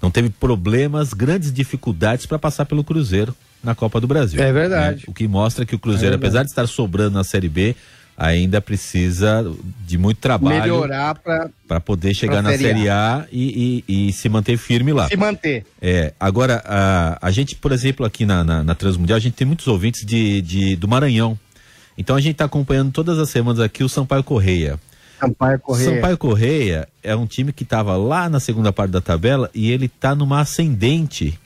[0.02, 4.42] não teve problemas, grandes dificuldades para passar pelo Cruzeiro na Copa do Brasil.
[4.42, 4.98] É verdade.
[5.00, 5.04] Né?
[5.08, 7.76] O que mostra que o Cruzeiro, é apesar de estar sobrando na Série B,
[8.18, 9.46] ainda precisa
[9.86, 11.16] de muito trabalho melhorar
[11.68, 15.08] para poder chegar na Série A, e, e, e, se manter firme lá.
[15.08, 15.66] Se manter.
[15.82, 19.48] É, agora, a, a gente, por exemplo, aqui na, na, na Transmundial, a gente tem
[19.48, 21.38] muitos ouvintes de, de, do Maranhão.
[22.02, 24.80] Então a gente está acompanhando todas as semanas aqui o Sampaio Correia.
[25.20, 25.96] Sampaio Correia.
[25.96, 29.86] Sampaio Correia é um time que estava lá na segunda parte da tabela e ele
[29.86, 31.40] está numa ascendente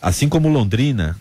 [0.00, 1.16] assim como Londrina,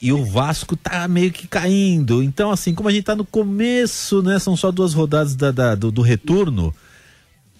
[0.00, 2.22] e o Vasco tá meio que caindo.
[2.22, 4.38] Então, assim, como a gente tá no começo, né?
[4.38, 6.74] São só duas rodadas da, da do, do, retorno,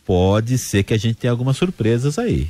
[0.06, 2.48] pode ser que a gente tenha algumas surpresas aí.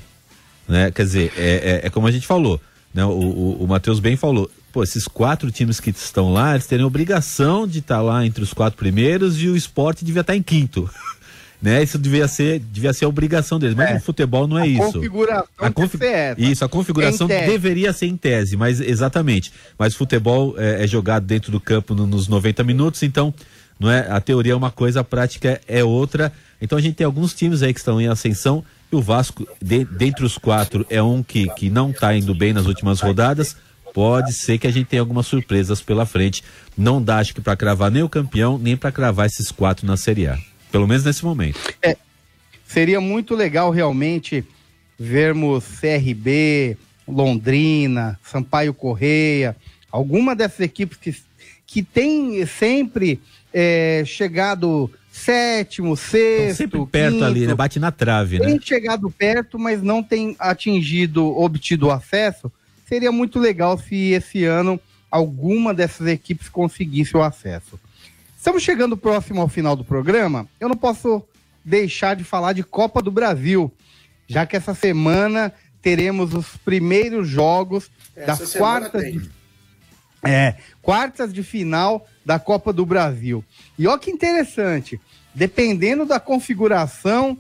[0.68, 0.91] Né?
[0.91, 2.61] Quer dizer, é, é, é como a gente falou,
[2.95, 3.05] né?
[3.05, 4.51] O, o, o Matheus bem falou.
[4.73, 8.43] Pô, esses quatro times que estão lá, eles teriam obrigação de estar tá lá entre
[8.43, 10.89] os quatro primeiros e o esporte devia estar tá em quinto.
[11.61, 11.83] né?
[11.83, 13.95] Isso devia ser, devia ser a obrigação deles, mas é.
[13.95, 14.93] no futebol não é a isso.
[14.93, 16.05] Configuração a config...
[16.39, 19.53] Isso, a configuração deveria ser em tese, mas exatamente.
[19.79, 23.35] Mas futebol é, é jogado dentro do campo no, nos 90 minutos, então
[23.79, 24.07] não é?
[24.11, 26.33] A teoria é uma coisa, a prática é outra.
[26.61, 28.62] Então a gente tem alguns times aí que estão em ascensão
[28.93, 32.53] e o Vasco, de, dentre os quatro, é um que, que não está indo bem
[32.53, 33.57] nas últimas rodadas.
[33.93, 36.43] Pode ser que a gente tenha algumas surpresas pela frente.
[36.76, 39.97] Não dá, acho que, para cravar nem o campeão, nem para cravar esses quatro na
[39.97, 40.38] Série A.
[40.70, 41.59] Pelo menos nesse momento.
[41.82, 41.97] É,
[42.66, 44.45] seria muito legal realmente
[44.99, 46.76] vermos CRB,
[47.09, 49.57] Londrina, Sampaio Correia,
[49.91, 51.16] alguma dessas equipes que,
[51.66, 53.20] que tem sempre
[53.53, 56.57] é, chegado sétimo, sexto.
[56.57, 57.55] sempre perto quinto, ali, né?
[57.55, 58.53] Bate na trave, tem né?
[58.53, 62.51] Tem chegado perto, mas não tem atingido, obtido acesso.
[62.91, 67.78] Seria muito legal se esse ano alguma dessas equipes conseguisse o acesso.
[68.36, 70.49] Estamos chegando próximo ao final do programa.
[70.59, 71.22] Eu não posso
[71.64, 73.72] deixar de falar de Copa do Brasil,
[74.26, 79.30] já que essa semana teremos os primeiros jogos essa das quartas de,
[80.24, 83.45] é, quartas de final da Copa do Brasil.
[83.78, 85.01] E olha que interessante,
[85.32, 87.38] dependendo da configuração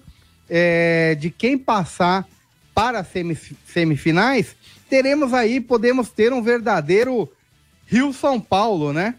[0.48, 2.24] é, de quem passar
[2.72, 3.08] para as
[3.66, 4.54] semifinais,
[4.90, 7.30] teremos aí, podemos ter um verdadeiro
[7.86, 9.14] Rio-São Paulo, né?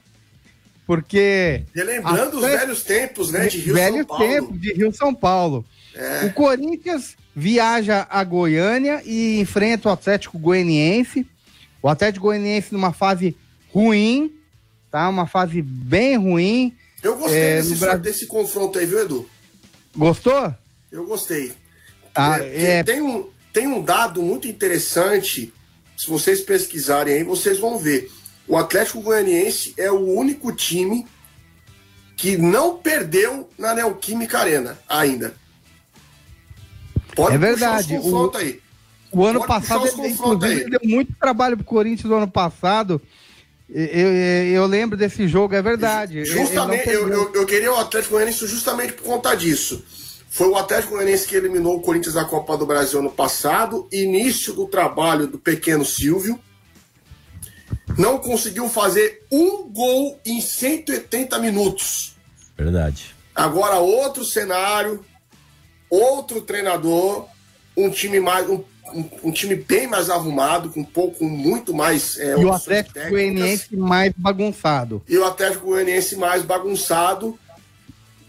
[0.86, 1.64] Porque.
[1.74, 3.48] Relembrando os velhos tempos, né?
[3.48, 4.28] De Rio São Paulo.
[4.28, 5.66] Tempos de Rio-São Paulo.
[5.96, 6.26] É.
[6.26, 11.26] O Corinthians viaja a Goiânia e enfrenta o Atlético Goianiense.
[11.82, 13.36] O Atlético Goianiense numa fase
[13.74, 14.34] ruim,
[14.92, 15.08] tá?
[15.08, 16.76] Uma fase bem ruim.
[17.02, 18.00] Eu gostei é, desse, Brasil...
[18.00, 19.30] desse confronto aí, viu, Edu?
[19.96, 20.54] Gostou?
[20.92, 21.54] Eu gostei.
[22.14, 22.84] Ah, é, é...
[22.84, 25.54] Tem, um, tem um dado muito interessante.
[26.02, 28.12] Se vocês pesquisarem aí, vocês vão ver.
[28.48, 31.06] O Atlético Goianiense é o único time
[32.18, 35.36] que não perdeu na Neoquímica Arena ainda.
[37.16, 38.00] Pode é verdade.
[38.02, 38.60] O, aí.
[39.12, 43.00] o ano Pode passado, inclusive, deu muito trabalho pro Corinthians no ano passado.
[43.70, 44.12] Eu, eu,
[44.54, 46.26] eu, lembro desse jogo, é verdade.
[46.26, 49.86] Justamente, eu, eu, eu, queria o Atlético Goianiense justamente por conta disso.
[50.32, 54.54] Foi o Atlético Goianiense que eliminou o Corinthians da Copa do Brasil ano passado, início
[54.54, 56.40] do trabalho do pequeno Silvio.
[57.98, 62.16] Não conseguiu fazer um gol em 180 minutos.
[62.58, 63.14] Verdade.
[63.36, 65.04] Agora outro cenário,
[65.90, 67.28] outro treinador,
[67.76, 68.64] um time mais um,
[68.94, 73.10] um, um time bem mais arrumado, com um pouco muito mais é, e o Atlético
[73.10, 75.04] Goianiense mais bagunçado.
[75.10, 77.38] E o Atlético Goianiense mais bagunçado.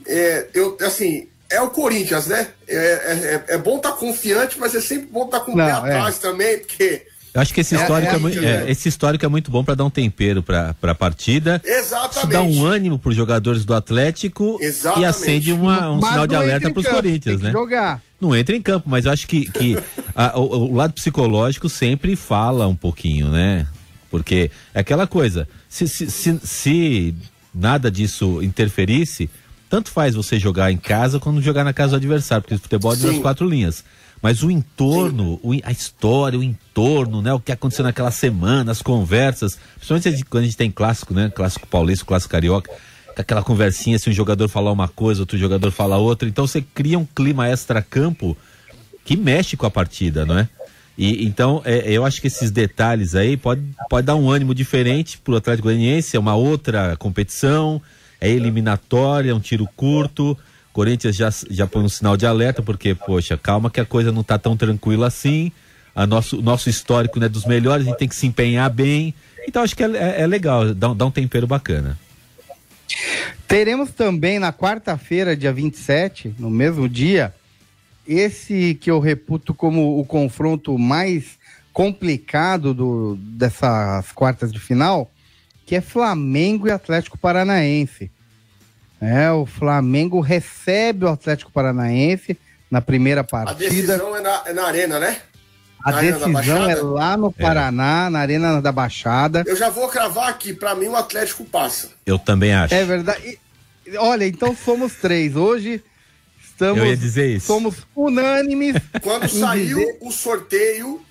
[0.05, 2.49] É, eu assim, é o Corinthians, né?
[2.67, 5.57] É, é, é bom estar tá confiante, mas é sempre bom estar tá com o
[5.57, 5.73] pé é.
[5.73, 9.25] atrás também, porque eu acho que esse é, histórico é, é, é, é, esse histórico
[9.25, 11.63] é muito bom para dar um tempero para a partida.
[11.65, 12.31] Exatamente.
[12.31, 15.01] Dá um ânimo para os jogadores do Atlético Exatamente.
[15.01, 17.51] e acende uma, um sinal de alerta para os Corinthians, né?
[17.51, 18.03] Jogar.
[18.21, 19.79] Não entra em campo, mas eu acho que, que
[20.15, 23.67] a, o, o, lado psicológico sempre fala um pouquinho, né?
[24.11, 27.15] Porque é aquela coisa, se, se, se, se
[27.55, 29.31] nada disso interferisse,
[29.73, 32.93] tanto faz você jogar em casa quanto jogar na casa do adversário, porque o futebol
[32.93, 33.83] é das quatro linhas.
[34.21, 37.33] Mas o entorno, o, a história, o entorno, né?
[37.33, 41.33] O que aconteceu naquela semana, as conversas, principalmente quando a gente tem clássico, né?
[41.35, 42.71] Clássico paulista, clássico carioca,
[43.17, 46.99] aquela conversinha, se um jogador falar uma coisa, outro jogador falar outra, então você cria
[46.99, 48.37] um clima extra-campo
[49.07, 50.51] que mexe com a partida, não é?
[50.99, 55.17] E, então, é, eu acho que esses detalhes aí pode, pode dar um ânimo diferente
[55.17, 57.81] para o Atlético Goianiense, é uma outra competição,
[58.23, 60.39] é eliminatória, é um tiro curto.
[60.73, 64.21] Corinthians já, já põe um sinal de alerta, porque, poxa, calma que a coisa não
[64.21, 65.51] está tão tranquila assim.
[65.93, 69.13] A nosso, nosso histórico né, dos melhores, a gente tem que se empenhar bem.
[69.47, 71.99] Então acho que é, é, é legal, dá, dá um tempero bacana.
[73.49, 77.35] Teremos também na quarta-feira, dia 27, no mesmo dia,
[78.07, 81.39] esse que eu reputo como o confronto mais
[81.73, 85.11] complicado do, dessas quartas de final,
[85.67, 88.11] que é Flamengo e Atlético Paranaense.
[89.01, 92.39] É, o Flamengo recebe o Atlético Paranaense
[92.71, 93.67] na primeira partida.
[93.67, 95.19] A decisão é na, é na arena, né?
[95.85, 97.43] A na decisão é lá no é.
[97.43, 98.11] Paraná, é.
[98.11, 99.43] na Arena da Baixada.
[99.45, 101.91] Eu já vou cravar aqui, para mim o Atlético passa.
[102.07, 102.73] Eu também acho.
[102.73, 103.39] É verdade.
[103.85, 105.35] E, olha, então somos três.
[105.35, 105.83] Hoje
[106.41, 106.79] estamos.
[106.79, 107.47] Eu ia dizer isso.
[107.47, 108.77] Somos unânimes.
[109.03, 109.99] Quando saiu dizer...
[110.01, 111.03] o sorteio,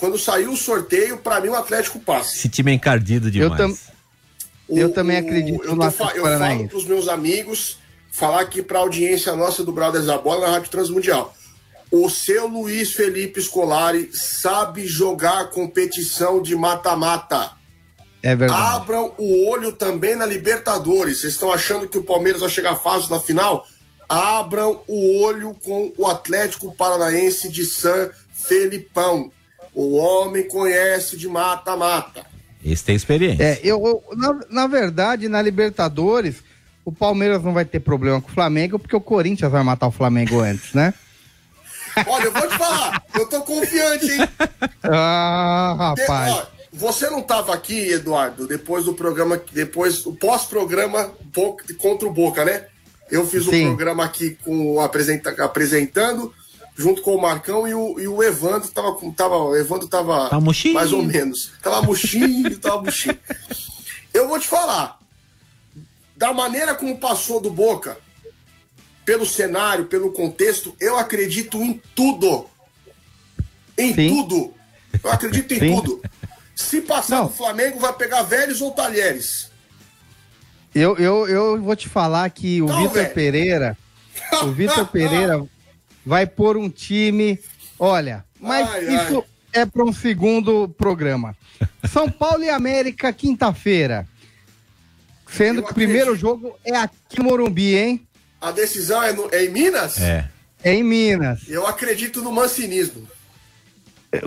[0.00, 2.34] quando saiu o sorteio, para mim o Atlético passa.
[2.34, 3.52] Esse time é encardido demais.
[3.52, 3.78] Eu, tam...
[4.66, 7.78] O, eu também acredito eu, no Atlético Eu falo para os meus amigos,
[8.10, 11.34] falar aqui para a audiência nossa do Brothers da Bola na Rádio Transmundial.
[11.92, 17.50] O seu Luiz Felipe Scolari sabe jogar competição de mata-mata.
[18.22, 18.76] É verdade.
[18.76, 21.20] Abram o olho também na Libertadores.
[21.20, 23.66] Vocês estão achando que o Palmeiras vai chegar fácil na final?
[24.08, 29.32] Abram o olho com o Atlético Paranaense de San Felipão.
[29.74, 32.24] O homem conhece de mata-mata.
[32.64, 33.42] Esse tem experiência.
[33.42, 36.36] É, eu, eu na, na, verdade, na Libertadores,
[36.84, 39.92] o Palmeiras não vai ter problema com o Flamengo, porque o Corinthians vai matar o
[39.92, 40.92] Flamengo antes, né?
[42.06, 44.28] Olha, eu vou te falar, eu tô confiante, hein?
[44.82, 46.34] Ah, rapaz.
[46.34, 51.10] De, ó, você não tava aqui, Eduardo, depois do programa, depois o pós-programa
[51.78, 52.66] contra o Boca, né?
[53.10, 56.32] Eu fiz o um programa aqui com apresenta, apresentando
[56.80, 60.40] junto com o Marcão e o, e o Evandro tava, tava, o Evandro tava tá
[60.40, 61.52] mais ou menos.
[61.62, 63.18] Tava murchinho, tava murchinho.
[64.14, 64.98] Eu vou te falar,
[66.16, 67.98] da maneira como passou do Boca,
[69.04, 72.46] pelo cenário, pelo contexto, eu acredito em tudo.
[73.76, 74.08] Em Sim.
[74.08, 74.54] tudo.
[75.02, 75.76] Eu acredito em Sim.
[75.76, 76.02] tudo.
[76.54, 79.50] Se passar do Flamengo, vai pegar velhos ou talheres.
[80.74, 83.76] Eu, eu, eu vou te falar que o Vitor Pereira.
[84.42, 85.46] O Vitor Pereira
[86.04, 87.38] vai pôr um time.
[87.78, 89.18] Olha, mas ai, isso
[89.54, 89.62] ai.
[89.62, 91.36] é para um segundo programa.
[91.90, 94.06] São Paulo e América, quinta-feira.
[95.28, 98.06] Sendo Eu que o primeiro jogo é aqui no Morumbi, hein?
[98.40, 100.00] A decisão é, no, é em Minas?
[100.00, 100.28] É.
[100.62, 101.42] É em Minas.
[101.48, 103.06] Eu acredito no mancinismo.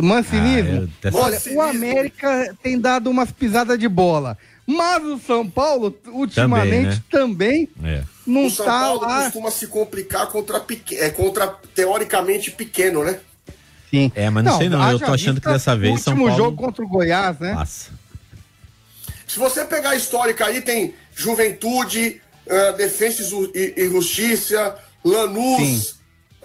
[0.01, 0.89] Mancinismo?
[1.03, 1.59] Ah, eu- Olha, Mancinismo.
[1.59, 4.37] o América tem dado umas pisadas de bola.
[4.65, 8.03] Mas o São Paulo, ultimamente, também, É.
[8.25, 9.23] não o São tá Paulo lá.
[9.25, 13.19] costuma se complicar contra, é, contra teoricamente pequeno, né?
[13.91, 14.11] Sim.
[14.15, 16.43] É, mas não sei não, eu tô achando que dessa vez O São último Paulo-
[16.45, 17.53] jogo contra o Goiás, né?
[17.53, 17.91] Passa.
[19.27, 24.75] Se você pegar a histórica aí, tem Juventude, ah, Defensa e Ju- e, e Justiça,
[25.03, 25.95] Lanús,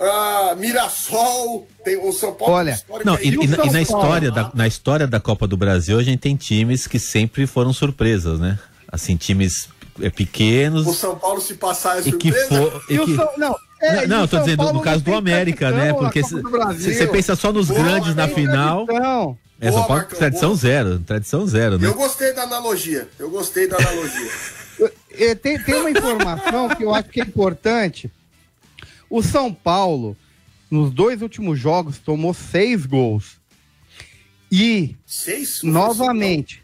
[0.01, 2.55] ah, Mirassol, tem o São Paulo.
[2.55, 3.25] Olha, Não, aí.
[3.25, 3.79] e, e na, São e na Paulo?
[3.83, 7.73] história da, na história da Copa do Brasil, a gente tem times que sempre foram
[7.73, 8.59] surpresas, né?
[8.91, 9.69] Assim, times
[10.01, 12.49] é, pequenos O São Paulo se passar é e que surpresa.
[12.71, 12.83] for.
[12.89, 15.15] E e que- São- não, é, não, eu tô São dizendo Paulo no caso do
[15.15, 15.93] América, né?
[15.93, 18.87] Porque você pensa só nos Boa, grandes na tem final.
[18.87, 19.39] Tradição.
[19.61, 20.59] É, São Boa, Paulo, Marcão, tradição boa.
[20.61, 21.89] zero, tradição zero, né?
[21.89, 23.09] Eu gostei da analogia.
[23.19, 24.31] Eu gostei da analogia.
[25.11, 28.09] É, Tem, tem uma informação que eu acho que é importante.
[29.11, 30.17] O São Paulo,
[30.71, 33.39] nos dois últimos jogos, tomou seis gols.
[34.51, 35.63] E, Seis?
[35.63, 36.63] novamente,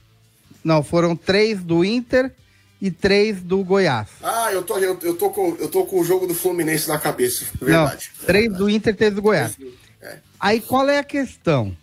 [0.63, 2.33] não, foram três do Inter
[2.81, 4.09] e três do Goiás.
[4.23, 6.99] Ah, eu tô, eu, eu tô, com, eu tô com o jogo do Fluminense na
[6.99, 7.45] cabeça.
[7.61, 8.11] Verdade.
[8.19, 9.57] Não, três do Inter e três do Goiás.
[10.01, 10.19] É.
[10.41, 11.77] Aí qual é a questão?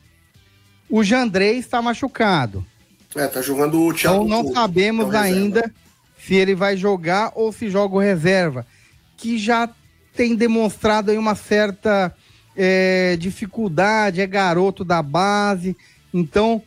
[0.90, 2.66] O Jandrei está machucado.
[3.16, 4.18] É, tá jogando o Thiago.
[4.24, 5.40] Então não Couto, sabemos que é o reserva.
[5.44, 5.74] ainda
[6.26, 8.66] se ele vai jogar ou se joga o reserva,
[9.18, 9.70] que já
[10.16, 12.14] tem demonstrado aí uma certa
[12.56, 15.76] é, dificuldade, é garoto da base,
[16.14, 16.62] então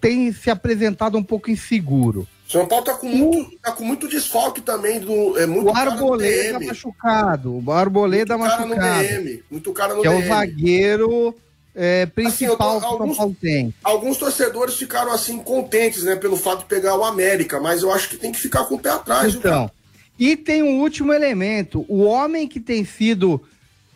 [0.00, 2.26] tem se apresentado um pouco inseguro.
[2.48, 5.36] São Paulo tá com muito, tá com muito desfalque também do.
[5.38, 6.66] É muito O Arboleda DM.
[6.68, 9.42] machucado, o Arboleda muito cara no machucado, DM.
[9.50, 10.28] Muito cara no que é o DM.
[10.28, 11.34] zagueiro
[11.74, 13.74] é, principal Assim, tô- que o São Paulo tem.
[13.84, 18.08] Alguns torcedores ficaram assim contentes, né, pelo fato de pegar o América, mas eu acho
[18.08, 19.34] que tem que ficar com o pé atrás.
[19.34, 19.70] Então,
[20.18, 21.84] e tem um último elemento.
[21.88, 23.40] O homem que tem sido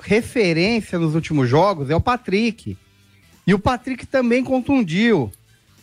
[0.01, 2.77] referência nos últimos jogos é o Patrick.
[3.47, 5.33] E o Patrick também contundiu.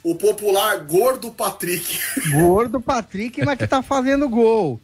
[0.01, 1.99] O popular gordo Patrick.
[2.31, 4.79] Gordo Patrick, mas que tá fazendo gol.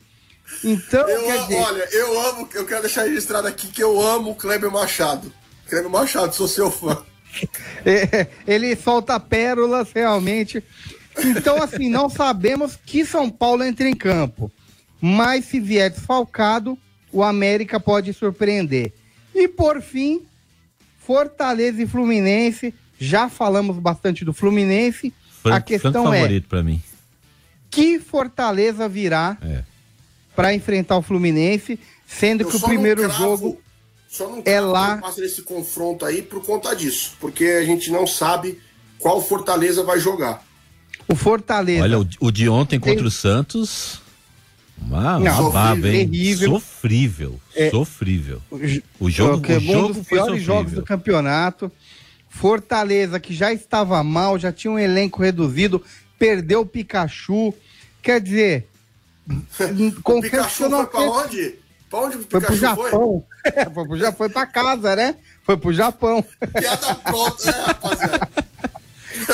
[0.61, 4.31] Então, Eu, quer dizer, olha, eu amo, eu quero deixar registrado aqui que eu amo
[4.31, 5.31] o Kleber Machado.
[5.69, 7.01] Kleber Machado, sou seu fã.
[7.85, 10.61] é, ele solta pérolas realmente.
[11.17, 14.51] Então, assim, não sabemos que São Paulo entra em campo.
[15.07, 16.75] Mas se vier desfalcado,
[17.11, 18.91] o América pode surpreender.
[19.35, 20.23] E por fim,
[20.97, 22.73] Fortaleza e Fluminense.
[22.97, 25.13] Já falamos bastante do Fluminense.
[25.43, 26.81] Fran- a questão é favorito pra mim.
[27.69, 29.63] que Fortaleza virá É.
[30.35, 31.77] para enfrentar o Fluminense,
[32.07, 33.61] sendo Eu que o primeiro cravo- jogo
[34.07, 38.07] só não é lá- passa nesse confronto aí por conta disso, porque a gente não
[38.07, 38.59] sabe
[38.97, 40.41] qual Fortaleza vai jogar.
[41.07, 44.01] o Fortaleza Olha, o, o de ontem Tem- contra o Santos.
[44.77, 46.07] Uma, Não, uma baba, hein?
[46.09, 46.49] terrível.
[46.51, 47.39] Sofrível.
[47.55, 47.69] É.
[47.69, 48.41] Sofrível.
[48.99, 50.81] o jogo, que é o um jogo dos foi piores jogos sofrível.
[50.81, 51.71] do campeonato.
[52.29, 55.81] Fortaleza, que já estava mal, já tinha um elenco reduzido,
[56.19, 57.53] perdeu o Pikachu.
[58.01, 58.67] Quer dizer,
[60.05, 61.55] O Pikachu não foi pra onde?
[61.89, 62.85] Pra onde o Foi pro Pikachu foi?
[62.91, 63.23] Japão.
[63.45, 65.15] É, foi pro Japão, foi pra casa, né?
[65.43, 66.25] Foi pro Japão.
[66.59, 68.27] Piada pronta, né, rapaziada?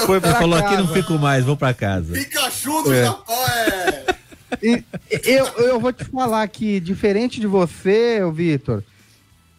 [0.06, 0.84] Foi Ele pra falou aqui casa.
[0.84, 2.14] não fico mais, vou pra casa.
[2.14, 3.06] Pikachu do É.
[3.06, 3.91] Japão é.
[4.62, 4.84] E
[5.24, 8.84] eu, eu vou te falar que, diferente de você, Vitor,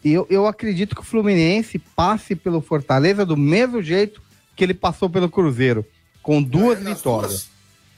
[0.03, 4.21] eu, eu acredito que o Fluminense passe pelo Fortaleza do mesmo jeito
[4.55, 5.85] que ele passou pelo Cruzeiro,
[6.21, 7.47] com duas nas vitórias.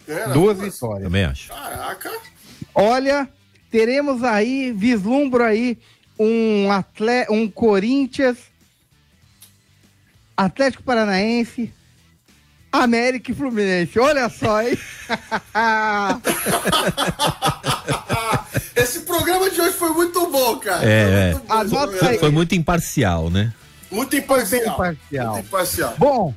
[0.07, 1.03] Ganha nas Duas vitórias.
[1.03, 1.49] Também acho.
[1.49, 2.11] Caraca.
[2.73, 3.29] Olha,
[3.71, 5.77] teremos aí, vislumbro aí,
[6.17, 8.37] um, atle um Corinthians,
[10.37, 11.73] Atlético Paranaense,
[12.83, 13.99] América e Fluminense.
[13.99, 14.77] Olha só, hein?
[18.75, 20.85] Esse programa de hoje foi muito bom, cara.
[20.85, 22.19] É, Foi muito bom, aí.
[22.19, 23.53] Foi muito imparcial, né?
[23.91, 24.61] Muito imparcial.
[24.61, 25.33] bem imparcial.
[25.33, 25.95] Muito imparcial.
[25.97, 26.33] Bom,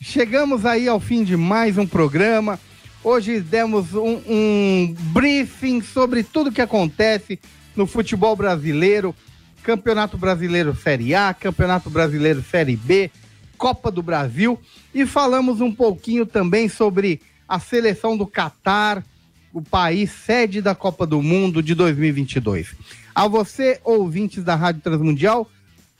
[0.00, 2.58] chegamos aí ao fim de mais um programa.
[3.04, 7.38] Hoje demos um, um briefing sobre tudo que acontece
[7.76, 9.14] no futebol brasileiro.
[9.62, 13.10] Campeonato Brasileiro Série A, Campeonato Brasileiro Série B,
[13.56, 14.60] Copa do Brasil.
[14.94, 19.04] E falamos um pouquinho também sobre a seleção do Catar,
[19.52, 22.74] o país sede da Copa do Mundo de 2022.
[23.14, 25.50] A você, ouvintes da Rádio Transmundial,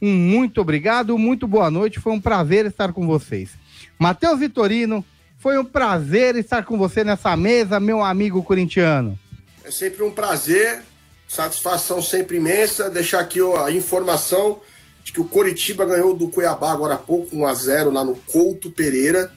[0.01, 1.99] um muito obrigado, muito boa noite.
[1.99, 3.51] Foi um prazer estar com vocês.
[3.99, 5.05] Matheus Vitorino,
[5.39, 9.19] foi um prazer estar com você nessa mesa, meu amigo corintiano.
[9.65, 10.83] É sempre um prazer,
[11.27, 12.91] satisfação sempre imensa.
[12.91, 14.61] Deixar aqui a informação
[15.07, 19.31] de que o Coritiba ganhou do Cuiabá agora há pouco, 1x0 lá no Couto Pereira.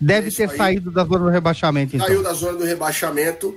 [0.00, 0.56] Deve É ter aí.
[0.56, 2.08] saído da zona do rebaixamento, então.
[2.08, 3.54] Saiu da zona do rebaixamento.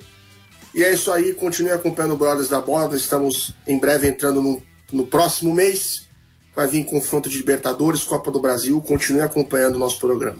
[0.75, 2.89] E é isso aí, continue acompanhando o Brothers da Bola.
[2.89, 4.61] Nós estamos em breve entrando no,
[4.93, 6.07] no próximo mês.
[6.55, 8.79] vai vir confronto de Libertadores, Copa do Brasil.
[8.79, 10.37] Continue acompanhando o nosso programa.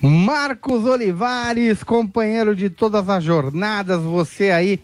[0.00, 4.80] Marcos Olivares, companheiro de todas as jornadas, você aí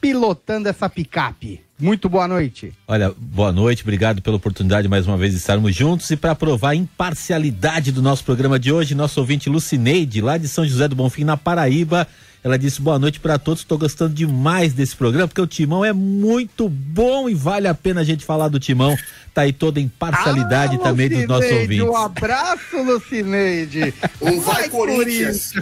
[0.00, 1.62] pilotando essa picape.
[1.84, 2.72] Muito boa noite.
[2.88, 6.70] Olha, boa noite, obrigado pela oportunidade mais uma vez de estarmos juntos e para provar
[6.70, 10.96] a imparcialidade do nosso programa de hoje, nosso ouvinte Lucineide, lá de São José do
[10.96, 12.08] Bonfim, na Paraíba,
[12.42, 13.60] ela disse boa noite para todos.
[13.60, 18.00] Estou gostando demais desse programa porque o Timão é muito bom e vale a pena
[18.00, 18.96] a gente falar do Timão.
[19.34, 21.86] Tá aí toda a imparcialidade ah, também dos nossos ouvintes.
[21.86, 23.92] Um abraço, Lucineide.
[24.22, 25.52] Um vai, vai Corinthians.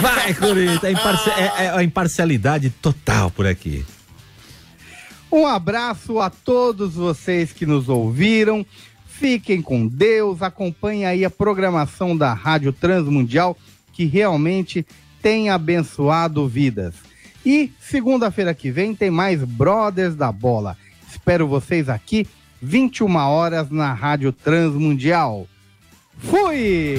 [0.00, 0.82] Vai Corinthians.
[0.82, 3.84] A, imparci é, é a imparcialidade total por aqui.
[5.30, 8.64] Um abraço a todos vocês que nos ouviram.
[9.06, 10.42] Fiquem com Deus.
[10.42, 13.56] Acompanhe aí a programação da Rádio Transmundial
[13.92, 14.86] que realmente
[15.20, 16.94] tem abençoado vidas.
[17.44, 20.76] E segunda-feira que vem tem mais Brothers da Bola.
[21.10, 22.26] Espero vocês aqui,
[22.62, 25.48] 21 horas na Rádio Transmundial.
[26.18, 26.98] Fui!